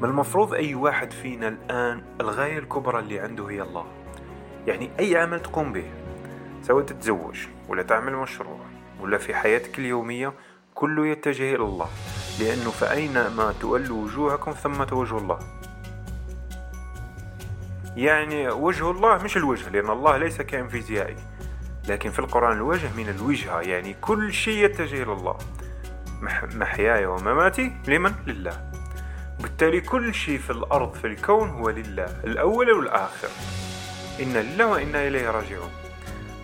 ما 0.00 0.06
المفروض 0.06 0.54
أي 0.54 0.74
واحد 0.74 1.12
فينا 1.12 1.48
الآن 1.48 2.02
الغاية 2.20 2.58
الكبرى 2.58 2.98
اللي 2.98 3.20
عنده 3.20 3.50
هي 3.50 3.62
الله. 3.62 3.86
يعني 4.66 4.90
أي 4.98 5.16
عمل 5.16 5.40
تقوم 5.40 5.72
به 5.72 5.84
سواء 6.62 6.84
تتزوج 6.84 7.46
ولا 7.68 7.82
تعمل 7.82 8.16
مشروع 8.16 8.60
ولا 9.00 9.18
في 9.18 9.34
حياتك 9.34 9.78
اليومية 9.78 10.32
كله 10.74 11.06
يتجه 11.06 11.54
إلى 11.54 11.64
الله. 11.64 11.88
لأنه 12.40 12.70
فأينما 12.70 13.54
تولوا 13.60 14.04
وجوهكم 14.04 14.52
ثم 14.52 14.80
وجه 14.92 15.18
الله. 15.18 15.38
يعني 17.96 18.48
وجه 18.48 18.90
الله 18.90 19.22
مش 19.22 19.36
الوجه 19.36 19.68
لأن 19.70 19.90
الله 19.90 20.16
ليس 20.16 20.42
كائن 20.42 20.68
فيزيائي 20.68 21.16
لكن 21.88 22.10
في 22.10 22.18
القرآن 22.18 22.56
الوجه 22.56 22.88
من 22.96 23.08
الوجهة 23.08 23.60
يعني 23.60 23.94
كل 24.00 24.32
شيء 24.32 24.64
يتجه 24.64 25.02
إلى 25.02 25.12
الله. 25.12 25.38
محياي 26.54 27.06
ومماتي 27.06 27.72
لمن؟ 27.88 28.12
لله. 28.26 28.70
وبالتالي 29.38 29.80
كل 29.80 30.14
شيء 30.14 30.38
في 30.38 30.50
الأرض 30.50 30.94
في 30.94 31.06
الكون 31.06 31.48
هو 31.50 31.70
لله 31.70 32.06
الأول 32.24 32.72
والآخر. 32.72 33.28
إن 34.22 34.32
لله 34.32 34.66
وإنا 34.66 35.06
إليه 35.06 35.30
راجعون. 35.30 35.70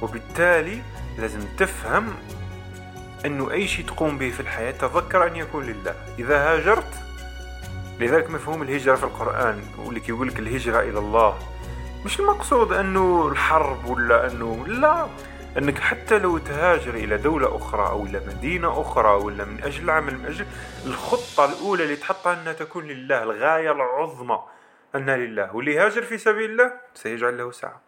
وبالتالي 0.02 0.82
لازم 1.18 1.40
تفهم 1.58 2.14
أنه 3.26 3.50
أي 3.50 3.66
شيء 3.66 3.86
تقوم 3.86 4.18
به 4.18 4.30
في 4.30 4.40
الحياة 4.40 4.70
تذكر 4.70 5.26
أن 5.26 5.36
يكون 5.36 5.64
لله. 5.64 5.94
إذا 6.18 6.36
هاجرت 6.38 6.94
لذلك 8.00 8.30
مفهوم 8.30 8.62
الهجرة 8.62 8.96
في 8.96 9.04
القرآن 9.04 9.60
واللي 9.78 10.02
يقول 10.08 10.28
لك 10.28 10.38
الهجرة 10.38 10.80
إلى 10.80 10.98
الله. 10.98 11.38
مش 12.04 12.20
المقصود 12.20 12.72
أنه 12.72 13.28
الحرب 13.28 13.86
ولا 13.86 14.32
أنه 14.32 14.66
لا. 14.66 15.06
أنك 15.58 15.78
حتى 15.78 16.18
لو 16.18 16.38
تهاجر 16.38 16.94
إلى 16.94 17.16
دولة 17.16 17.56
أخرى 17.56 17.88
أو 17.88 18.06
إلى 18.06 18.20
مدينة 18.26 18.80
أخرى 18.80 19.24
ولا 19.24 19.44
من 19.44 19.62
أجل 19.62 19.90
عمل 19.90 20.18
من 20.18 20.26
أجل 20.26 20.46
الخطة 20.86 21.52
الأولى 21.52 21.84
اللي 21.84 21.96
تحطها 21.96 22.42
أنها 22.42 22.52
تكون 22.52 22.84
لله 22.84 23.22
الغاية 23.22 23.72
العظمى 23.72 24.42
أنها 24.94 25.16
لله. 25.16 25.56
واللي 25.56 25.78
هاجر 25.78 26.02
في 26.02 26.18
سبيل 26.18 26.50
الله 26.50 26.72
سيجعل 26.94 27.38
له 27.38 27.50
سعة 27.50 27.80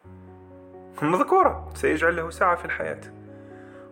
مذكورة 1.03 1.73
سيجعل 1.75 2.17
له 2.17 2.31
سعة 2.31 2.57
في 2.57 2.65
الحياة. 2.65 3.01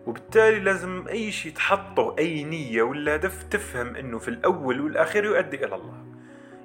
وبالتالي 0.05 0.59
لازم 0.59 1.07
أي 1.07 1.31
شيء 1.31 1.53
تحطه 1.53 2.15
أي 2.19 2.43
نية 2.43 2.83
ولا 2.83 3.15
هدف 3.15 3.43
تفهم 3.43 3.95
أنه 3.95 4.19
في 4.19 4.27
الأول 4.27 4.81
والأخير 4.81 5.25
يؤدي 5.25 5.65
إلى 5.65 5.75
الله. 5.75 6.03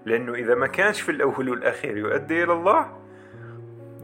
لأنه 0.06 0.34
إذا 0.34 0.54
ما 0.54 0.66
كانش 0.66 1.00
في 1.00 1.12
الأول 1.12 1.48
والأخير 1.48 1.96
يؤدي 1.96 2.44
إلى 2.44 2.52
الله 2.52 3.07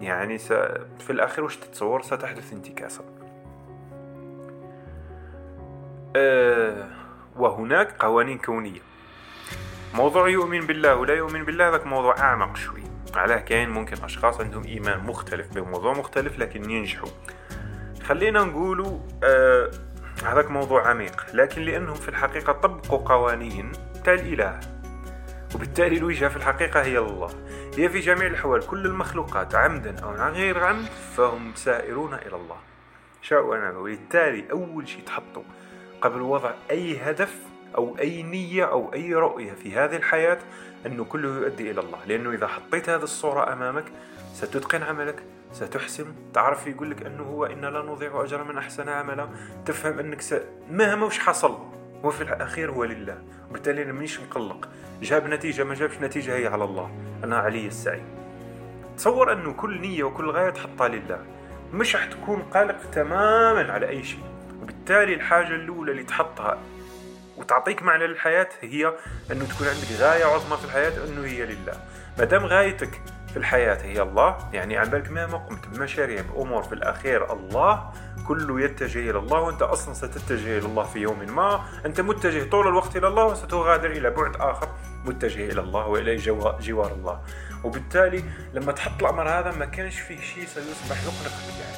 يعني 0.05 0.39
س... 0.39 0.53
في 0.99 1.11
الأخير 1.11 1.45
وش 1.45 1.57
تتصور 1.57 2.03
ستحدث 2.03 2.53
انتكاسة 2.53 3.05
أه 6.17 6.89
وهناك 7.37 7.97
قوانين 7.99 8.39
كونية. 8.39 8.81
موضوع 9.95 10.29
يؤمن 10.29 10.61
بالله 10.61 10.95
ولا 10.95 11.15
يؤمن 11.15 11.45
بالله 11.45 11.69
هذاك 11.69 11.87
موضوع 11.87 12.19
أعمق 12.19 12.57
شوي. 12.57 12.83
علاه 13.15 13.37
كاين 13.37 13.71
ممكن 13.71 14.05
أشخاص 14.05 14.41
عندهم 14.41 14.65
إيمان 14.65 15.01
مختلف 15.01 15.55
بموضوع 15.55 15.93
مختلف 15.93 16.39
لكن 16.39 16.71
ينجحوا. 16.71 17.11
خلينا 18.03 18.45
نقولوا 18.45 18.99
آه 19.25 19.71
هذاك 20.25 20.51
موضوع 20.51 20.89
عميق 20.89 21.27
لكن 21.35 21.63
لأنهم 21.63 21.95
في 21.95 22.09
الحقيقة 22.09 22.53
طبقوا 22.53 22.99
قوانين 22.99 23.73
تاع 24.05 24.15
الإله 24.15 24.61
وبالتالي 25.55 25.97
الوجهة 25.97 26.29
في 26.29 26.37
الحقيقة 26.37 26.83
هي 26.83 26.99
الله. 26.99 27.31
هي 27.79 27.89
في 27.89 28.01
جميع 28.01 28.27
الأحوال 28.27 28.67
كل 28.67 28.87
المخلوقات 28.87 29.55
عمدا 29.55 30.01
أو 30.01 30.11
غير 30.11 30.65
عمد 30.65 30.89
فهم 31.17 31.53
سائرون 31.55 32.15
إلى 32.15 32.37
الله. 32.37 32.57
شاءوا 33.23 33.57
أنا 33.57 33.79
وبالتالي 33.79 34.45
أول 34.53 34.89
شيء 34.89 35.03
تحطوا 35.05 35.43
قبل 36.01 36.21
وضع 36.23 36.55
أي 36.71 36.99
هدف 36.99 37.39
أو 37.77 37.99
أي 37.99 38.23
نية 38.23 38.65
أو 38.65 38.93
أي 38.93 39.15
رؤية 39.15 39.53
في 39.53 39.77
هذه 39.77 39.97
الحياة 39.97 40.39
أنه 40.87 41.05
كله 41.05 41.29
يؤدي 41.29 41.71
إلى 41.71 41.81
الله. 41.81 41.99
لأنه 42.07 42.31
إذا 42.31 42.47
حطيت 42.47 42.89
هذه 42.89 43.03
الصورة 43.03 43.53
أمامك 43.53 43.85
ستتقن 44.35 44.83
عملك 44.83 45.23
ستحسن. 45.53 46.15
تعرف 46.35 46.67
يقول 46.67 46.91
لك 46.91 47.07
أنه 47.07 47.23
هو 47.23 47.45
إن 47.45 47.61
لا 47.61 47.83
نضيع 47.83 48.25
أجر 48.25 48.45
من 48.45 48.59
أحسن 48.59 48.89
عملا. 48.89 49.29
تفهم 49.67 49.99
أنك 49.99 50.21
س... 50.21 50.35
مهما 50.71 51.07
وش 51.07 51.19
حصل 51.19 51.59
هو 52.05 52.11
في 52.11 52.23
الأخير 52.23 52.71
هو 52.71 52.85
لله. 52.85 53.19
وبالتالي 53.51 53.83
أنا 53.83 53.93
مانيش 53.93 54.21
مقلق. 54.21 54.69
جاب 55.03 55.27
نتيجة 55.27 55.65
ما 55.65 55.75
جابش 55.75 55.99
نتيجة 55.99 56.37
هي 56.37 56.47
على 56.47 56.65
الله. 56.65 56.91
أنا 57.25 57.39
علي 57.39 57.67
السعي. 57.67 58.03
تصور 58.97 59.33
أنه 59.33 59.53
كل 59.53 59.81
نية 59.81 60.05
وكل 60.05 60.31
غاية 60.31 60.51
تحطها 60.51 60.89
لله. 60.89 61.19
مش 61.73 61.97
راح 61.97 62.05
تكون 62.05 62.43
قلق 62.43 62.91
تماما 62.93 63.73
على 63.73 63.89
أي 63.89 64.03
شيء. 64.05 64.25
وبالتالي 64.63 65.15
الحاجة 65.15 65.49
الأولى 65.55 65.93
اللي 65.93 66.03
تحطها 66.03 66.59
وتعطيك 67.37 67.83
معنى 67.83 68.07
للحياة 68.07 68.49
هي 68.61 68.87
أنه 69.33 69.45
تكون 69.45 69.67
عندك 69.67 70.01
غاية 70.01 70.25
عظمى 70.25 70.57
في 70.57 70.65
الحياة 70.65 70.93
أنه 71.09 71.27
هي 71.27 71.47
لله. 71.47 71.75
ما 72.19 72.25
دام 72.25 72.47
غايتك 72.47 73.01
في 73.33 73.37
الحياة 73.37 73.83
هي 73.83 74.03
الله 74.03 74.49
يعني 74.53 74.77
عن 74.77 74.89
بالك 74.89 75.11
مهما 75.11 75.39
قمت 75.39 75.67
بمشاريع 75.69 76.23
بأمور 76.23 76.63
في 76.63 76.73
الأخير 76.73 77.33
الله 77.33 77.93
كله 78.27 78.61
يتجه 78.61 79.11
إلى 79.11 79.19
الله 79.19 79.41
وأنت 79.41 79.63
أصلا 79.63 79.95
ستتجه 79.95 80.59
إلى 80.59 80.67
الله 80.67 80.85
في 80.85 80.99
يوم 80.99 81.19
ما. 81.37 81.65
أنت 81.87 82.01
متجه 82.01 82.51
طول 82.51 82.69
الوقت 82.69 82.97
إلى 82.97 83.07
الله 83.07 83.25
وستغادر 83.25 83.91
إلى 83.91 84.11
بعد 84.11 84.37
آخر. 84.37 84.69
متجه 85.05 85.53
إلى 85.53 85.61
الله 85.61 85.87
وإلى 85.87 86.17
جوار 86.61 86.93
الله. 86.93 87.21
وبالتالي 87.65 88.25
لما 88.55 88.73
تحط 88.73 89.03
الأمر 89.03 89.29
هذا 89.29 89.53
ما 89.53 89.65
كانش 89.65 89.99
فيه 90.01 90.21
شيء 90.21 90.47
سيصبح 90.47 91.03
يقلقك 91.03 91.61
يعني 91.61 91.77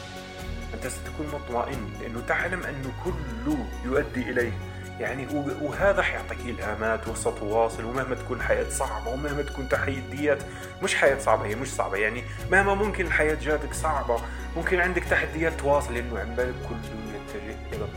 أنت 0.75 0.87
ستكون 0.87 1.27
مطمئن 1.27 1.91
لأنه 2.01 2.23
تعلم 2.29 2.63
أنه 2.63 2.93
كله 3.05 3.67
يؤدي 3.85 4.31
إليه. 4.31 4.53
يعني 5.01 5.27
وهذا 5.63 6.03
حيعطيك 6.03 6.39
إلهامات 6.47 7.09
وستواصل 7.09 7.85
ومهما 7.85 8.15
تكون 8.15 8.37
الحياة 8.37 8.69
صعبة 8.69 9.09
ومهما 9.11 9.43
تكون 9.43 9.69
تحديات 9.69 10.43
مش 10.83 10.95
حياة 10.95 11.19
صعبة 11.19 11.47
هي 11.47 11.55
مش 11.55 11.69
صعبة. 11.69 11.97
يعني 11.97 12.25
مهما 12.51 12.75
ممكن 12.75 13.07
الحياة 13.07 13.35
جاتك 13.35 13.75
صعبة 13.75 14.21
ممكن 14.57 14.81
عندك 14.81 15.05
تحديات 15.05 15.53
تواصل 15.53 15.95
لأنه 15.95 16.19
عن 16.19 16.35
بالك 16.35 16.55
كله 16.69 16.79
يتجه 17.15 17.77
الله 17.77 17.89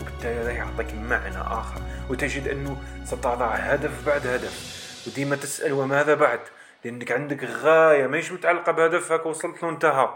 وبالتالي 0.00 0.40
هذا 0.40 0.50
يعطيك 0.50 0.94
معنى 0.94 1.38
آخر. 1.38 1.80
وتجد 2.10 2.48
أنه 2.48 2.76
ستضع 3.04 3.46
هدف 3.46 4.06
بعد 4.06 4.26
هدف 4.26 4.82
وديما 5.06 5.36
تسأل 5.36 5.72
وماذا 5.72 6.14
بعد؟ 6.14 6.40
لأنك 6.84 7.12
عندك 7.12 7.44
غاية 7.44 8.06
ماهيش 8.06 8.32
متعلقة 8.32 8.72
بهدفك 8.72 9.26
وصلت 9.26 9.62
له 9.62 9.68
انتهى 9.68 10.08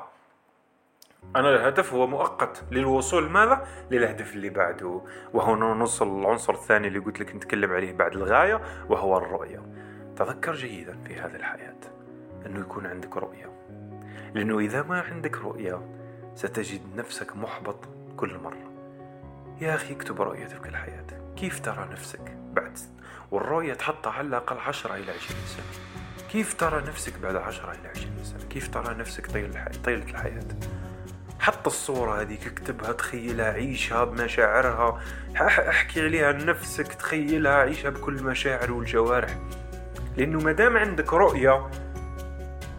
أنا 1.37 1.49
الهدف 1.51 1.93
هو 1.93 2.07
مؤقت 2.07 2.63
للوصول. 2.71 3.27
لماذا؟ 3.27 3.67
للهدف 3.91 4.33
اللي 4.35 4.49
بعده. 4.49 5.01
وهنا 5.33 5.75
نوصل 5.75 6.21
للعنصر 6.21 6.55
الثاني 6.55 6.89
اللي 6.89 6.99
قلت 6.99 7.21
لك 7.21 7.37
نتكلم 7.37 7.73
عليه 7.73 7.93
بعد 7.93 8.13
الغاية 8.13 8.61
وهو 8.89 9.19
الرؤية. 9.19 9.63
تذكر 10.17 10.55
جيدا 10.55 10.99
في 11.07 11.15
هذه 11.15 11.37
الحياة 11.37 11.81
أنه 12.47 12.61
يكون 12.61 12.87
عندك 12.87 13.17
رؤية. 13.17 13.56
لأنه 14.35 14.59
إذا 14.59 14.83
ما 14.83 15.01
عندك 15.01 15.37
رؤية 15.37 15.81
ستجد 16.35 16.81
نفسك 16.97 17.37
محبط 17.37 17.89
كل 18.17 18.39
مرة. 18.39 18.73
يا 19.61 19.75
أخي 19.75 19.95
اكتب 19.95 20.21
رؤيتك 20.23 20.63
في 20.63 20.69
الحياة 20.69 21.07
كيف 21.37 21.61
ترى 21.61 21.89
نفسك 21.93 22.37
بعد 22.53 22.79
والرؤية 23.31 23.75
تحطها 23.75 24.13
على 24.13 24.27
الأقل 24.27 24.57
10 24.59 24.95
إلى 24.95 25.13
20 25.13 25.19
سنة. 25.47 25.65
كيف 26.33 26.55
ترى 26.55 26.83
نفسك 26.89 27.19
بعد 27.23 27.37
10 27.37 27.73
إلى 27.73 27.89
20 27.89 28.25
سنة؟ 28.25 28.49
كيف 28.49 28.69
ترى 28.69 28.95
نفسك 28.95 29.27
طيلة 29.85 30.05
الحياة؟ 30.11 30.49
حط 31.41 31.67
الصورة 31.67 32.21
هذيك 32.21 32.47
اكتبها 32.47 32.93
تخيلها 32.93 33.53
عيشها 33.53 34.05
بمشاعرها. 34.05 35.03
أحكي 35.69 36.03
عليها 36.03 36.33
لنفسك 36.33 36.95
تخيلها 36.95 37.53
عيشها 37.53 37.91
بكل 37.91 38.17
المشاعر 38.17 38.73
والجوارح. 38.73 39.39
لأنه 40.17 40.39
ما 40.39 40.53
دام 40.53 40.77
عندك 40.77 41.13
رؤية 41.13 41.71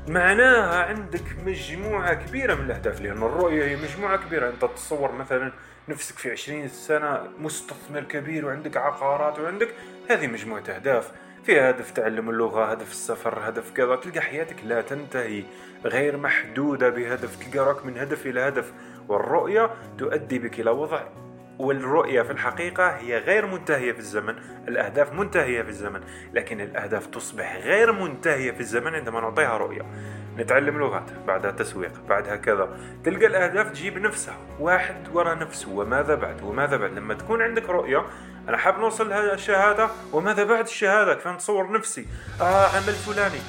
معناها 0.08 0.86
عندك 0.86 1.24
مجموعة 1.46 2.14
كبيرة 2.14 2.56
من 2.56 2.66
الأهداف 2.66 3.02
لأن 3.02 3.18
الرؤية 3.18 3.66
هي 3.66 3.76
مجموعة 3.76 4.18
كبيرة. 4.18 4.50
أنت 4.50 4.62
تتصور 4.62 5.12
مثلا 5.12 5.52
نفسك 5.90 6.16
في 6.18 6.32
عشرين 6.32 6.68
سنة 6.68 7.28
مستثمر 7.40 8.04
كبير 8.04 8.46
وعندك 8.46 8.78
عقارات 8.78 9.40
وعندك 9.40 9.70
هذه 10.10 10.28
مجموعة 10.28 10.64
أهداف. 10.70 11.12
في 11.44 11.60
هدف 11.60 11.92
تعلم 11.92 12.30
اللغة 12.30 12.66
هدف 12.66 12.92
السفر 12.92 13.50
هدف 13.50 13.72
كذا. 13.72 13.96
تلقى 13.96 14.22
حياتك 14.22 14.56
لا 14.64 14.82
تنتهي 14.82 15.44
غير 15.86 16.18
محدودة 16.18 16.90
بهدف. 16.90 17.36
تلقى 17.36 17.86
من 17.86 17.98
هدف 17.98 18.26
إلى 18.26 18.40
هدف. 18.40 18.74
والرؤية 19.08 19.70
تؤدي 19.98 20.40
بك 20.40 20.60
إلى 20.60 20.70
وضع 20.70 21.02
والرؤية 21.60 22.22
في 22.22 22.32
الحقيقة 22.32 22.88
هي 22.88 23.18
غير 23.18 23.46
منتهية 23.46 23.92
في 23.92 24.00
الزمن. 24.00 24.36
الأهداف 24.68 25.14
منتهية 25.14 25.62
في 25.62 25.70
الزمن 25.70 26.02
لكن 26.34 26.62
الأهداف 26.62 27.06
تصبح 27.06 27.56
غير 27.56 27.92
منتهية 27.92 28.52
في 28.52 28.60
الزمن 28.60 28.96
عندما 28.96 29.22
نعطيها 29.22 29.58
رؤية. 29.58 29.82
نتعلم 30.38 30.80
لغات 30.80 31.12
بعدها 31.28 31.52
تسويق 31.52 31.92
بعدها 32.10 32.36
كذا. 32.36 32.78
تلقى 33.04 33.26
الأهداف 33.26 33.72
تجيب 33.72 33.98
نفسها. 33.98 34.38
واحد 34.60 34.96
ورا 35.14 35.34
نفسه 35.34 35.72
وماذا 35.72 36.16
بعد؟ 36.16 36.42
وماذا 36.42 36.78
بعد؟ 36.78 36.92
لما 36.92 37.14
تكون 37.14 37.42
عندك 37.42 37.70
رؤية 37.70 38.06
أنا 38.50 38.58
حاب 38.58 38.80
نوصل 38.80 39.10
لهالشهاده 39.10 39.90
وماذا 40.14 40.44
بعد 40.44 40.64
الشهادة؟ 40.64 41.14
كيف 41.14 41.28
نتصور 41.28 41.72
نفسي؟ 41.72 42.08
آه 42.42 42.68
عمل 42.68 42.94
فلاني. 42.94 43.40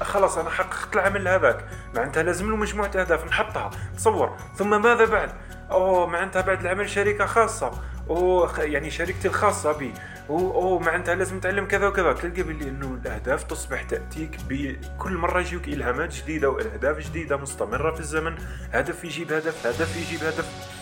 خلاص 0.00 0.38
أنا 0.38 0.50
حققت 0.50 0.94
العمل 0.94 1.28
هذاك. 1.28 1.64
معناتها 1.94 2.22
لازم 2.22 2.50
له 2.50 2.56
مجموعه 2.56 2.86
أهداف 2.86 3.26
نحطها. 3.26 3.70
تصور. 3.96 4.36
ثم 4.54 4.82
ماذا 4.82 5.04
بعد؟ 5.04 5.30
أوه 5.70 6.06
معناتها 6.06 6.42
بعد 6.42 6.60
العمل 6.60 6.90
شركة 6.90 7.26
خاصة. 7.26 7.70
أوه 8.10 8.62
يعني 8.62 8.90
شركتي 8.90 9.28
الخاصة 9.28 9.72
بي. 9.72 9.92
أوه 10.30 10.78
معناتها 10.78 11.14
لازم 11.14 11.36
نتعلم 11.36 11.64
كذا 11.64 11.86
وكذا. 11.86 12.12
تلقى 12.12 12.42
باللي 12.42 12.68
إنه 12.68 12.98
الأهداف 13.02 13.42
تصبح 13.42 13.82
تاتيك 13.82 14.38
بكل 14.48 15.12
مرة 15.12 15.40
يجيك 15.40 15.68
إلهامات 15.68 16.14
جديدة 16.14 16.50
وأهداف 16.50 16.98
جديدة 16.98 17.36
مستمرة 17.36 17.94
في 17.94 18.00
الزمن. 18.00 18.34
هدف 18.72 19.04
يجيب 19.04 19.32
هدف 19.32 19.66
هدف 19.66 19.96
يجيب 19.96 20.24
هدف. 20.24 20.76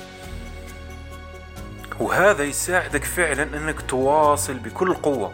وهذا 2.00 2.44
يساعدك 2.44 3.04
فعلا 3.04 3.42
إنك 3.42 3.80
تواصل 3.80 4.54
بكل 4.54 4.94
قوة. 4.94 5.32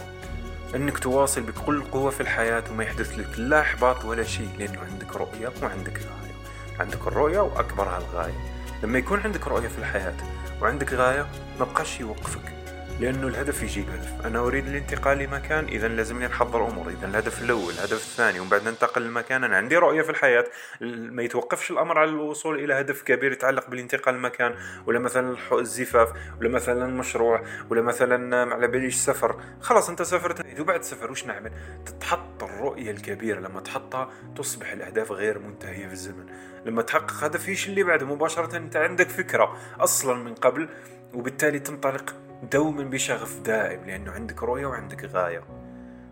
إنك 0.75 0.99
تواصل 0.99 1.41
بكل 1.41 1.83
قوة 1.83 2.11
في 2.11 2.21
الحياة 2.21 2.65
وما 2.71 2.85
يحدث 2.85 3.19
لك 3.19 3.39
لا 3.39 3.61
إحباط 3.61 4.05
ولا 4.05 4.23
شيء 4.23 4.49
لأنه 4.59 4.81
عندك 4.93 5.17
رؤية 5.17 5.53
وعندك 5.63 5.99
غاية. 5.99 6.35
عندك 6.81 7.07
الرؤية 7.07 7.41
وأكبرها 7.41 7.99
الغاية. 7.99 8.60
لما 8.83 8.99
يكون 8.99 9.21
عندك 9.21 9.49
رؤية 9.49 9.69
في 9.69 9.79
الحياة 9.79 10.15
وعندك 10.63 10.93
غاية 10.93 11.27
ما 11.59 11.65
بقاش 11.65 12.01
يوقفك. 12.01 12.60
لأنه 13.01 13.27
الهدف 13.27 13.63
يجيب 13.63 13.91
هدف 13.91 14.27
أنا 14.27 14.39
أريد 14.39 14.67
الانتقال 14.67 15.19
لمكان 15.19 15.65
إذا 15.65 15.89
لازمني 15.89 16.27
نحضر 16.27 16.69
أمور. 16.69 16.89
إذا 16.89 17.07
الهدف 17.07 17.43
الأول 17.43 17.73
الهدف 17.73 17.93
الثاني 17.93 18.41
ومن 18.41 18.49
بعد 18.49 18.69
ننتقل 18.69 19.03
لمكان. 19.03 19.45
أنا 19.45 19.57
عندي 19.57 19.77
رؤية 19.77 20.03
في 20.03 20.11
الحياة. 20.11 20.45
ما 20.81 21.23
يتوقفش 21.23 21.71
الأمر 21.71 21.99
على 21.99 22.11
الوصول 22.11 22.59
إلى 22.65 22.75
هدف 22.75 23.03
كبير 23.03 23.33
يتعلق 23.33 23.71
بالانتقال 23.71 24.15
لمكان 24.15 24.55
ولا 24.87 24.99
مثلا 24.99 25.37
الزفاف 25.53 26.09
ولا 26.41 26.49
مثلا 26.49 26.87
مشروع 26.87 27.45
ولا 27.71 27.83
مثلا 27.83 28.55
على 28.55 28.69
باليش 28.69 28.97
سفر. 28.97 29.41
خلاص 29.61 29.89
أنت 29.89 30.03
سافرت. 30.03 30.61
وبعد 30.61 30.83
سفر 30.83 31.11
وش 31.11 31.27
نعمل؟ 31.27 31.51
تتحط 31.87 32.43
الرؤية 32.43 32.91
الكبيرة. 32.91 33.41
لما 33.41 33.61
تحطها 33.61 34.11
تصبح 34.37 34.73
الأهداف 34.73 35.13
غير 35.13 35.39
منتهية 35.39 35.87
في 35.87 35.93
الزمن. 35.93 36.27
لما 36.65 36.83
تحقق 36.83 37.25
هدف 37.25 37.49
إيش 37.49 37.69
اللي 37.69 37.83
بعده؟ 37.83 38.07
مباشرة 38.07 38.57
أنت 38.57 38.77
عندك 38.77 39.09
فكرة 39.09 39.57
أصلا 39.81 40.15
من 40.15 40.35
قبل 40.35 40.69
وبالتالي 41.15 41.59
تنطلق 41.59 42.15
دوما 42.43 42.85
بشغف 42.85 43.41
دائم 43.41 43.85
لأنه 43.87 44.13
عندك 44.13 44.43
رؤية 44.43 44.67
وعندك 44.67 45.05
غاية. 45.05 45.43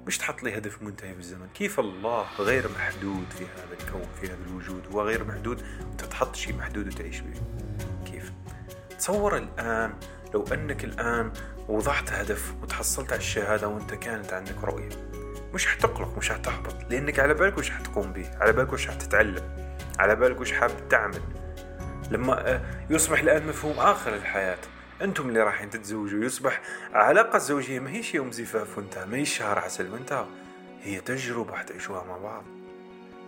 مش 0.07 0.19
تحط 0.19 0.43
لي 0.43 0.59
هدف 0.59 0.83
منتهي 0.83 1.15
في 1.15 1.21
الزمن 1.21 1.47
كيف 1.55 1.81
الله 1.81 2.27
غير 2.39 2.69
محدود 2.79 3.25
في 3.39 3.45
هذا 3.45 3.77
الكون 3.81 4.09
في 4.21 4.27
هذا 4.27 4.39
الوجود؟ 4.51 4.83
هو 4.93 5.03
غير 5.03 5.25
محدود 5.25 5.63
وانت 5.89 6.05
تحط 6.05 6.37
شيء 6.37 6.57
محدود 6.57 6.87
وتعيش 6.87 7.21
به. 7.21 7.41
كيف؟ 8.07 8.33
تصور 8.99 9.37
الآن 9.37 9.95
لو 10.35 10.45
أنك 10.53 10.85
الآن 10.85 11.33
وضعت 11.69 12.13
هدف 12.13 12.55
وتحصلت 12.63 13.13
على 13.13 13.19
الشهادة 13.19 13.69
وأنت 13.69 13.95
كانت 13.95 14.33
عندك 14.33 14.65
رؤية. 14.65 14.89
مش 15.55 15.67
حتقلق 15.67 16.19
مش 16.19 16.33
حتحبط. 16.33 16.77
لأنك 16.91 17.19
على 17.19 17.35
بالك 17.35 17.59
وش 17.59 17.71
حتقوم 17.71 18.13
به 18.13 18.31
على 18.41 18.53
بالك 18.53 18.73
وش 18.73 18.89
حتتعلم 18.89 19.75
على 19.99 20.17
بالك 20.17 20.41
وش 20.41 20.53
حاب 20.53 20.89
تعمل. 20.89 21.23
لما 22.11 22.49
آه، 22.55 22.61
يصبح 22.91 23.21
الآن 23.21 23.47
مفهوم 23.47 23.79
آخر 23.79 24.11
للحياة. 24.11 24.59
أنتم 25.03 25.29
اللي 25.29 25.43
رايحين 25.43 25.71
تتزوجوا. 25.71 26.25
يصبح 26.25 26.61
علاقة 26.93 27.37
الزوجية 27.37 27.81
ما 27.81 27.91
هيش 27.91 28.15
يوم 28.15 28.33
زفاف 28.33 28.79
وانتهى 28.79 29.07
ما 29.07 29.17
هيش 29.17 29.39
شهر 29.39 29.59
عسل 29.59 29.93
وانتهى. 29.93 30.27
هي 30.83 31.01
تجربة 31.01 31.57
حتعيشوها 31.57 32.05
مع 32.05 32.19
بعض. 32.19 32.45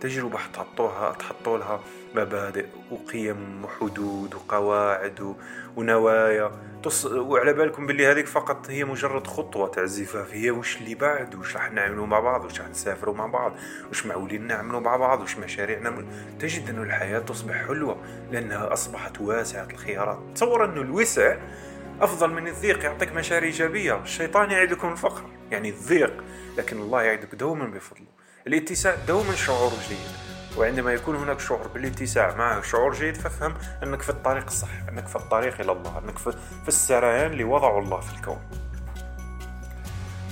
تجربة 0.01 0.39
حتحطوها 0.39 1.13
تحطوا 1.13 1.59
لها 1.59 1.81
مبادئ 2.15 2.67
وقيم 2.91 3.65
وحدود 3.65 4.35
وقواعد 4.35 5.37
ونوايا. 5.77 6.51
تص... 6.83 7.07
وعلى 7.07 7.53
بالكم 7.53 7.87
باللي 7.87 8.07
هذيك 8.07 8.27
فقط 8.27 8.71
هي 8.71 8.85
مجرد 8.85 9.27
خطوة 9.27 9.69
تاع 9.69 9.83
الزفاف. 9.83 10.35
هي 10.35 10.51
وش 10.51 10.77
اللي 10.77 10.95
بعد؟ 10.95 11.35
وش 11.35 11.57
راح 11.57 11.73
نعملوا 11.73 12.07
مع 12.07 12.21
بعض؟ 12.21 12.45
وش 12.45 12.61
راح 12.61 12.69
نسافروا 12.69 13.15
مع 13.15 13.27
بعض؟ 13.27 13.53
وش 13.91 14.07
معولين 14.07 14.47
نعملوا 14.47 14.81
مع 14.81 14.97
بعض؟ 14.97 15.21
وش 15.21 15.37
مشاريع 15.37 15.79
نعمل 15.79 16.07
تجد 16.39 16.69
انه 16.69 16.83
الحياة 16.83 17.19
تصبح 17.19 17.67
حلوة 17.67 17.97
لأنها 18.33 18.73
أصبحت 18.73 19.21
واسعة 19.21 19.69
الخيارات. 19.71 20.19
تصور 20.35 20.65
انه 20.65 20.81
الوسع 20.81 21.37
أفضل 22.01 22.31
من 22.31 22.49
الضيق 22.49 22.85
يعطيك 22.85 23.13
مشاعر 23.13 23.43
إيجابية. 23.43 24.03
الشيطان 24.03 24.51
يعدكم 24.51 24.93
الفقر. 24.93 25.23
يعني 25.51 25.71
الضيق 25.71 26.25
لكن 26.59 26.81
الله 26.81 27.03
يعدك 27.03 27.35
دوما 27.35 27.67
بفضله. 27.67 28.10
الاتساع 28.47 28.95
دوما 29.09 29.35
شعور 29.35 29.73
جيد. 29.89 29.99
وعندما 30.57 30.93
يكون 30.93 31.17
هناك 31.17 31.41
شعور 31.41 31.69
بالاتساع 31.69 32.35
مع 32.35 32.61
شعور 32.61 32.95
جيد 32.95 33.17
فافهم 33.17 33.55
أنك 33.83 34.03
في 34.03 34.11
الطريق 34.11 34.45
الصح 34.45 34.69
أنك 34.89 35.07
في 35.07 35.17
الطريق 35.17 35.61
إلى 35.61 35.73
الله 35.73 35.99
أنك 35.99 36.19
في 36.19 36.69
السريان 36.69 37.33
اللي 37.33 37.45
وضعه 37.45 37.79
الله 37.79 38.01
في 38.01 38.15
الكون. 38.15 38.41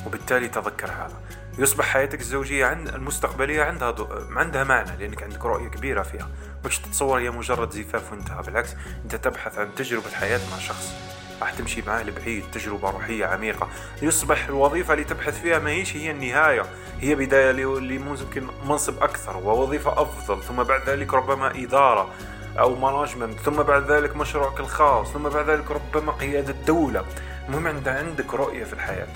وبالتالي 0.07 0.49
تذكر 0.49 0.87
هذا. 0.91 1.21
يصبح 1.59 1.85
حياتك 1.85 2.21
الزوجية 2.21 2.67
عند 2.67 2.89
المستقبلية 2.89 3.63
عندها 3.63 3.91
دو... 3.91 4.09
عندها 4.37 4.65
معنى 4.65 4.97
لأنك 4.97 5.23
عندك 5.23 5.45
رؤية 5.45 5.69
كبيرة 5.69 6.03
فيها. 6.03 6.29
مش 6.65 6.79
تتصور 6.79 7.21
هي 7.21 7.31
مجرد 7.31 7.71
زفاف 7.71 8.13
وانتهى 8.13 8.43
بالعكس 8.43 8.71
أنت 9.05 9.17
تبحث 9.17 9.59
عن 9.59 9.75
تجربة 9.75 10.11
حياة 10.11 10.41
مع 10.51 10.59
شخص. 10.59 10.93
راح 11.41 11.51
تمشي 11.51 11.83
معاه 11.83 12.03
لبعيد 12.03 12.45
تجربة 12.53 12.91
روحية 12.91 13.27
عميقة. 13.27 13.69
يصبح 14.03 14.45
الوظيفة 14.45 14.95
اللي 14.95 15.05
تبحث 15.05 15.41
فيها 15.41 15.59
ما 15.59 15.71
هيش 15.71 15.97
هي 15.97 16.11
النهاية. 16.11 16.67
هي 17.01 17.15
بداية 17.15 17.53
لممكن 17.53 18.47
منصب 18.65 19.03
أكثر 19.03 19.37
ووظيفة 19.37 20.03
أفضل 20.03 20.43
ثم 20.43 20.63
بعد 20.63 20.89
ذلك 20.89 21.15
ربما 21.15 21.63
إدارة 21.63 22.11
أو 22.59 22.75
مانجمنت 22.75 23.39
ثم 23.39 23.63
بعد 23.63 23.91
ذلك 23.91 24.17
مشروعك 24.17 24.61
الخاص 24.61 25.13
ثم 25.13 25.29
بعد 25.29 25.51
ذلك 25.51 25.71
ربما 25.71 26.13
قيادة 26.13 26.55
دولة. 26.67 27.05
المهم 27.49 27.67
عند 27.67 27.89
عندك 27.89 28.35
رؤية 28.35 28.65
في 28.65 28.73
الحياة. 28.73 29.09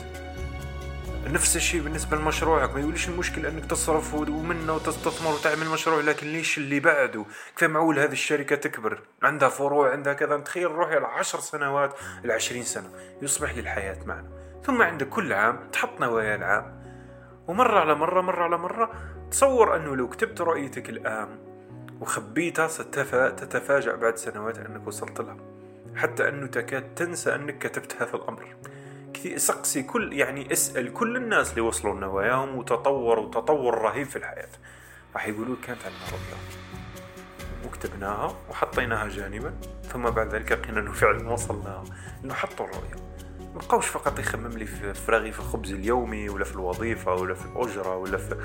نفس 1.27 1.57
الشيء 1.57 1.81
بالنسبة 1.81 2.16
لمشروعك 2.16 2.75
ما 2.75 2.81
يقولش 2.81 3.09
المشكلة 3.09 3.49
أنك 3.49 3.64
تصرف 3.66 4.14
ومنه 4.14 4.75
وتستثمر 4.75 5.35
وتعمل 5.35 5.66
مشروع 5.66 6.01
لكن 6.01 6.27
ليش 6.27 6.59
اللي 6.59 6.81
بعده؟ 6.81 7.25
كيف 7.57 7.71
معقول 7.71 7.99
هذه 7.99 8.12
الشركة 8.12 8.57
تكبر؟ 8.57 8.99
عندها 9.23 9.49
فروع 9.49 9.92
عندها 9.92 10.12
كذا. 10.12 10.37
تخيل 10.37 10.71
روحي 10.71 10.99
العشر 10.99 11.40
سنوات 11.40 11.95
العشرين 12.25 12.62
سنة 12.62 12.90
يصبح 13.23 13.55
لي 13.55 13.61
الحياة 13.61 13.99
معنا 14.07 14.29
ثم 14.64 14.83
عندك 14.83 15.09
كل 15.09 15.33
عام 15.33 15.59
تحط 15.73 16.01
نوايا 16.01 16.35
العام. 16.35 16.82
ومرة 17.49 17.81
على 17.81 17.95
مرة 17.95 18.21
مرة 18.21 18.45
على 18.45 18.59
مرة 18.59 18.91
تصور 19.31 19.77
أنه 19.77 19.97
لو 19.97 20.09
كتبت 20.09 20.41
رؤيتك 20.41 20.89
الآن 20.89 21.29
وخبيتها 22.01 22.69
ستتفاجأ 22.69 23.95
بعد 23.97 24.17
سنوات 24.17 24.59
أنك 24.59 24.87
وصلت 24.87 25.21
لها 25.21 25.37
حتى 25.97 26.29
أنه 26.29 26.47
تكاد 26.47 26.95
تنسى 26.95 27.35
أنك 27.35 27.59
كتبت 27.59 28.03
هذا 28.03 28.15
الأمر. 28.15 28.57
كثير 29.15 29.39
سقسي 29.39 29.83
كل 29.83 30.13
يعني 30.13 30.53
اسأل 30.53 30.93
كل 30.93 31.17
الناس 31.17 31.51
اللي 31.51 31.61
وصلوا 31.61 31.95
لنواياهم 31.95 32.57
وتطوروا 32.57 33.31
تطور 33.31 33.79
رهيب 33.79 34.07
في 34.07 34.17
الحياة. 34.17 34.49
راح 35.15 35.29
يقولوا 35.29 35.57
كانت 35.63 35.81
عندنا 35.85 36.01
رؤية. 36.13 36.63
وكتبناها 37.67 38.37
وحطيناها 38.51 39.09
جانبا 39.09 39.55
ثم 39.83 40.03
بعد 40.03 40.35
ذلك 40.35 40.53
لقينا 40.53 40.81
إنه 40.81 40.93
فعلا 40.93 41.29
وصلناها 41.33 41.85
إنه 42.25 42.35
حطوا 42.35 42.67
الرؤية. 42.67 43.12
ما 43.55 43.59
بقاوش 43.59 43.87
فقط 43.87 44.19
يخمم 44.19 44.53
لي 44.59 44.67
في 44.67 44.95
رغيف 45.09 45.41
الخبز 45.41 45.73
اليومي 45.73 46.29
ولا 46.29 46.45
في 46.45 46.53
الوظيفة 46.53 47.15
ولا 47.15 47.35
في 47.35 47.45
الأجرة 47.47 47.97
ولا 47.97 48.19
في 48.19 48.37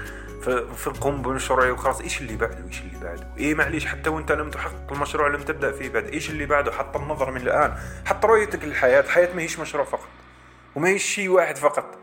في, 0.41 0.67
في 0.75 0.87
القوم 0.87 1.21
بمشروعي 1.21 1.71
وخلاص 1.71 2.01
إيش 2.01 2.21
اللي 2.21 2.35
بعده؟ 2.35 2.65
إيش 2.67 2.81
اللي 2.81 2.99
بعده؟ 3.03 3.27
إيه 3.37 3.55
معليش 3.55 3.85
حتى 3.85 4.09
وإنت 4.09 4.31
لم 4.31 4.51
تحقق 4.51 4.91
المشروع 4.91 5.27
لم 5.27 5.41
تبدأ 5.41 5.71
فيه 5.71 5.89
بعد 5.89 6.05
إيش 6.05 6.29
اللي 6.29 6.45
بعده؟ 6.45 6.71
حط 6.71 6.97
النظر 6.97 7.31
من 7.31 7.41
الآن. 7.41 7.73
حط 8.05 8.25
رؤيتك 8.25 8.65
للحياة. 8.65 8.99
الحياة 9.01 9.33
ما 9.33 9.41
هيش 9.41 9.59
مشروع 9.59 9.83
فقط. 9.85 10.07
وما 10.75 10.89
هيش 10.89 11.03
شيء 11.03 11.29
واحد 11.29 11.57
فقط. 11.57 11.97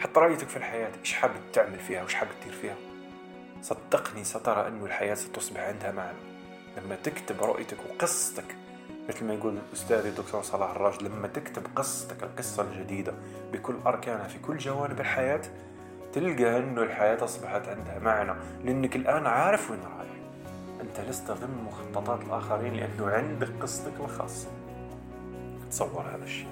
حط 0.00 0.18
رؤيتك 0.18 0.48
في 0.48 0.56
الحياة. 0.56 0.90
إيش 1.00 1.12
حابب 1.12 1.52
تعمل 1.52 1.78
فيها؟ 1.78 2.04
وش 2.04 2.14
حابب 2.14 2.30
تدير 2.40 2.54
فيها؟ 2.60 2.76
صدقني 3.62 4.24
سترى 4.24 4.68
أنه 4.68 4.84
الحياة 4.86 5.14
ستصبح 5.14 5.60
عندها 5.60 5.92
معنى. 5.92 6.18
لما 6.76 6.96
تكتب 6.96 7.42
رؤيتك 7.42 7.76
وقصتك 7.90 8.44
مثل 9.08 9.24
ما 9.24 9.34
يقول 9.34 9.58
الأستاذ 9.68 10.06
الدكتور 10.06 10.42
صلاح 10.42 10.70
الراج 10.70 11.02
لما 11.02 11.28
تكتب 11.28 11.62
قصتك 11.76 12.22
القصة 12.22 12.62
الجديدة 12.62 13.14
بكل 13.52 13.74
أركانها 13.86 14.28
في 14.28 14.38
كل 14.38 14.58
جوانب 14.58 15.00
الحياة 15.00 15.42
تلقى 16.12 16.58
أنه 16.58 16.82
الحياة 16.82 17.24
أصبحت 17.24 17.68
عندها 17.68 17.98
معنى 17.98 18.32
لأنك 18.64 18.96
الآن 18.96 19.26
عارف 19.26 19.70
وين 19.70 19.80
رايح. 19.80 20.10
أنت 20.80 21.00
لست 21.00 21.30
ضمن 21.30 21.64
مخططات 21.64 22.20
الآخرين 22.22 22.74
لأنه 22.74 23.10
عندك 23.10 23.48
قصتك 23.60 23.92
الخاصة. 24.00 24.48
تصور 25.70 26.02
هذا 26.02 26.24
الشيء. 26.24 26.48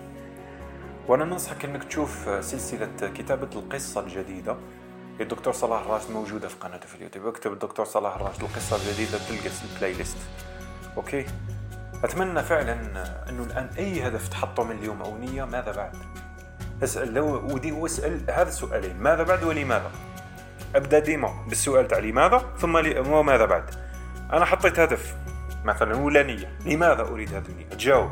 وأنا 1.08 1.24
ننصحك 1.24 1.64
أنك 1.64 1.84
تشوف 1.84 2.44
سلسلة 2.44 3.12
كتابة 3.14 3.48
القصة 3.56 4.00
الجديدة. 4.00 4.56
الدكتور 5.20 5.52
صلاح 5.52 5.80
الراج 5.80 6.02
موجودة 6.12 6.48
في 6.48 6.56
قناته 6.56 6.86
في 6.86 6.94
اليوتيوب. 6.94 7.26
اكتب 7.26 7.52
الدكتور 7.52 7.86
صلاح 7.86 8.14
الراج 8.14 8.34
القصة 8.40 8.76
الجديدة 8.76 9.18
تلقى 9.18 9.50
ال 9.74 9.92
playlist 9.92 10.16
okay؟ 10.96 11.26
أتمنى 12.04 12.42
فعلا 12.42 12.72
أنه 13.28 13.42
الآن 13.42 13.68
أي 13.78 14.08
هدف 14.08 14.28
تحطه 14.28 14.64
من 14.64 14.78
اليوم 14.78 15.02
أو 15.02 15.18
نية 15.18 15.44
ماذا 15.44 15.72
بعد؟ 15.72 15.92
أسأل 16.82 17.14
لو 17.14 17.54
ودي 17.54 17.72
واسال 17.72 18.20
هذا 18.30 18.48
السؤالين 18.48 18.96
ماذا 18.96 19.22
بعد 19.22 19.44
ولماذا؟ 19.44 19.90
أبدأ 20.74 20.98
ديما 20.98 21.44
بالسؤال 21.48 21.88
تاع 21.88 21.98
لماذا 21.98 22.44
ثم 22.58 22.76
وماذا 23.10 23.44
بعد؟ 23.44 23.70
أنا 24.32 24.44
حطيت 24.44 24.80
هدف 24.80 25.16
مثلا 25.64 25.96
ولا 25.96 26.22
نية 26.22 26.58
لماذا 26.66 27.02
أريد 27.02 27.34
هذه 27.34 27.46
النية؟ 27.48 27.68
تجاوب 27.68 28.10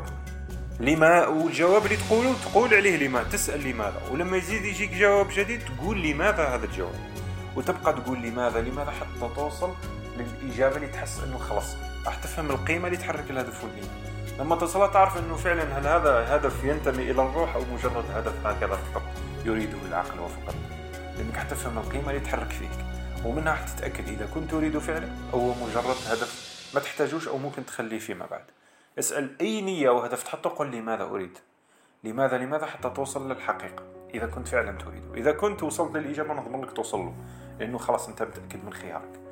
لما 0.79 1.27
والجواب 1.27 1.85
اللي 1.85 1.97
تقوله 1.97 2.33
تقول 2.43 2.73
عليه 2.73 3.07
لما 3.07 3.23
تسأل 3.23 3.69
لماذا 3.69 4.01
ولما 4.11 4.37
يزيد 4.37 4.65
يجيك 4.65 4.93
جواب 4.93 5.27
جديد 5.35 5.61
تقول 5.65 6.01
لماذا 6.03 6.43
هذا 6.43 6.65
الجواب 6.65 6.95
وتبقى 7.55 7.93
تقول 7.93 8.21
لماذا 8.21 8.61
لماذا 8.61 8.91
حتى 8.91 9.35
توصل 9.35 9.73
للإجابة 10.17 10.75
اللي 10.75 10.87
تحس 10.87 11.19
إنه 11.19 11.37
خلاص 11.37 11.75
راح 12.05 12.15
تفهم 12.15 12.51
القيمة 12.51 12.87
اللي 12.87 12.97
تحرك 12.97 13.29
الهدف 13.29 13.63
والنية 13.63 14.15
لما 14.39 14.55
تصل 14.55 14.91
تعرف 14.91 15.17
إنه 15.17 15.35
فعلا 15.35 15.63
هل 15.63 15.87
هذا 15.87 16.35
هدف 16.35 16.63
ينتمي 16.63 17.11
إلى 17.11 17.21
الروح 17.21 17.55
أو 17.55 17.61
مجرد 17.73 18.05
هدف 18.13 18.45
هكذا 18.45 18.75
فقط 18.75 19.03
يريده 19.45 19.77
العقل 19.87 20.19
وفقط 20.19 20.55
لأنك 21.17 21.37
حتفهم 21.37 21.77
القيمة 21.77 22.09
اللي 22.09 22.19
تحرك 22.19 22.49
فيك 22.49 22.85
ومنها 23.25 23.53
حتتأكد 23.53 24.07
إذا 24.07 24.25
كنت 24.33 24.51
تريده 24.51 24.79
فعلا 24.79 25.07
أو 25.33 25.39
هو 25.39 25.53
مجرد 25.67 25.95
هدف 26.07 26.55
ما 26.73 26.79
تحتاجوش 26.79 27.27
أو 27.27 27.37
ممكن 27.37 27.65
تخليه 27.65 27.99
فيما 27.99 28.25
بعد. 28.25 28.43
اسأل 28.99 29.35
أي 29.41 29.61
نية 29.61 29.89
أو 29.89 29.99
هدف 29.99 30.23
تحطه 30.23 30.49
قل 30.49 30.71
لماذا 30.71 31.03
أريد؟ 31.03 31.37
لماذا؟ 32.03 32.37
لماذا 32.37 32.65
حتى 32.65 32.89
توصل 32.89 33.31
للحقيقة؟ 33.31 33.83
إذا 34.13 34.27
كنت 34.27 34.47
فعلا 34.47 34.77
تريده. 34.77 35.13
إذا 35.15 35.31
كنت 35.31 35.63
وصلت 35.63 35.97
للإجابة 35.97 36.33
نضمن 36.33 36.61
لك 36.61 36.71
توصل 36.71 36.99
له 36.99 37.13
لأنه 37.59 37.77
خلاص 37.77 38.07
أنت 38.07 38.23
متأكد 38.23 38.65
من 38.65 38.73
خيارك. 38.73 39.24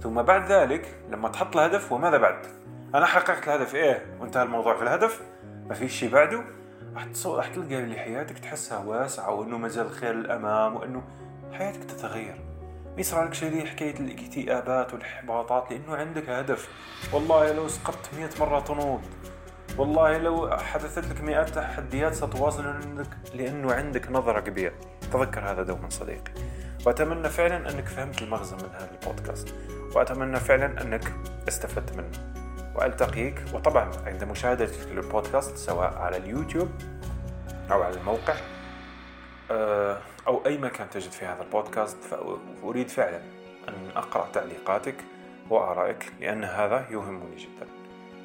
ثم 0.00 0.22
بعد 0.22 0.52
ذلك 0.52 0.94
لما 1.10 1.28
تحط 1.28 1.56
الهدف 1.56 1.92
وماذا 1.92 2.16
بعد؟ 2.16 2.46
أنا 2.94 3.06
حققت 3.06 3.48
الهدف 3.48 3.74
إيه؟ 3.74 4.06
وانتهى 4.20 4.42
الموضوع 4.42 4.76
في 4.76 4.82
الهدف؟ 4.82 5.20
ما 5.68 5.74
في 5.74 5.88
شيء 5.88 6.10
بعده؟ 6.10 6.44
راح 6.94 7.06
راح 7.26 7.48
تلقى 7.48 7.78
اللي 7.78 7.96
حياتك 7.96 8.38
تحسها 8.38 8.78
واسعة 8.78 9.30
وإنه 9.30 9.58
مازال 9.58 9.90
خير 9.90 10.12
للأمام 10.12 10.76
وإنه 10.76 11.02
حياتك 11.52 11.84
تتغير. 11.84 12.40
ما 12.94 13.00
يصير 13.00 13.24
لك 13.24 13.34
شيء 13.34 13.66
حكاية 13.66 14.00
الاكتئابات 14.00 14.94
والإحباطات 14.94 15.70
لإنه 15.70 15.96
عندك 15.96 16.30
هدف. 16.30 16.68
والله 17.12 17.52
لو 17.52 17.68
سقطت 17.68 18.14
100 18.14 18.30
مرة 18.40 18.60
تنوض. 18.60 19.02
والله 19.78 20.18
لو 20.18 20.50
حدثت 20.56 21.06
لك 21.08 21.20
مئات 21.20 21.48
تحديات 21.48 22.14
ستواصل 22.14 22.64
لإنه 23.34 23.72
عندك 23.72 24.10
نظرة 24.10 24.40
كبيرة. 24.40 24.74
تذكر 25.12 25.40
هذا 25.40 25.62
دوما 25.62 25.90
صديقي. 25.90 26.32
وأتمنى 26.86 27.28
فعلا 27.28 27.70
أنك 27.70 27.86
فهمت 27.86 28.22
المغزى 28.22 28.56
من 28.56 28.70
هذا 28.74 28.90
البودكاست 29.02 29.54
وأتمنى 29.94 30.36
فعلا 30.36 30.82
أنك 30.82 31.12
استفدت 31.48 31.96
منه. 31.96 32.32
وألتقيك 32.74 33.42
وطبعا 33.54 33.90
عند 34.06 34.24
مشاهدتك 34.24 34.88
للبودكاست 34.88 35.56
سواء 35.56 35.94
على 35.94 36.16
اليوتيوب 36.16 36.68
أو 37.72 37.82
على 37.82 37.94
الموقع 37.94 38.34
آه، 39.50 39.98
أو 40.26 40.46
أي 40.46 40.58
مكان 40.58 40.90
تجد 40.90 41.10
في 41.10 41.24
هذا 41.24 41.42
البودكاست 41.42 41.96
فأريد 42.04 42.88
فعلا 42.88 43.20
أن 43.68 43.90
أقرأ 43.96 44.28
تعليقاتك 44.32 44.96
وآرائك 45.50 46.12
لأن 46.20 46.44
هذا 46.44 46.86
يهمني 46.90 47.36
جدا. 47.36 47.66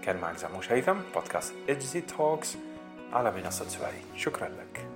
كان 0.01 0.17
معك 0.17 0.37
زعموش 0.37 0.71
هيثم 0.71 0.97
بودكاست 1.15 1.53
إجزي 1.69 2.01
توكس 2.01 2.57
على 3.13 3.31
منصة 3.31 3.67
سواري. 3.67 4.01
شكرا 4.15 4.47
لك. 4.47 4.86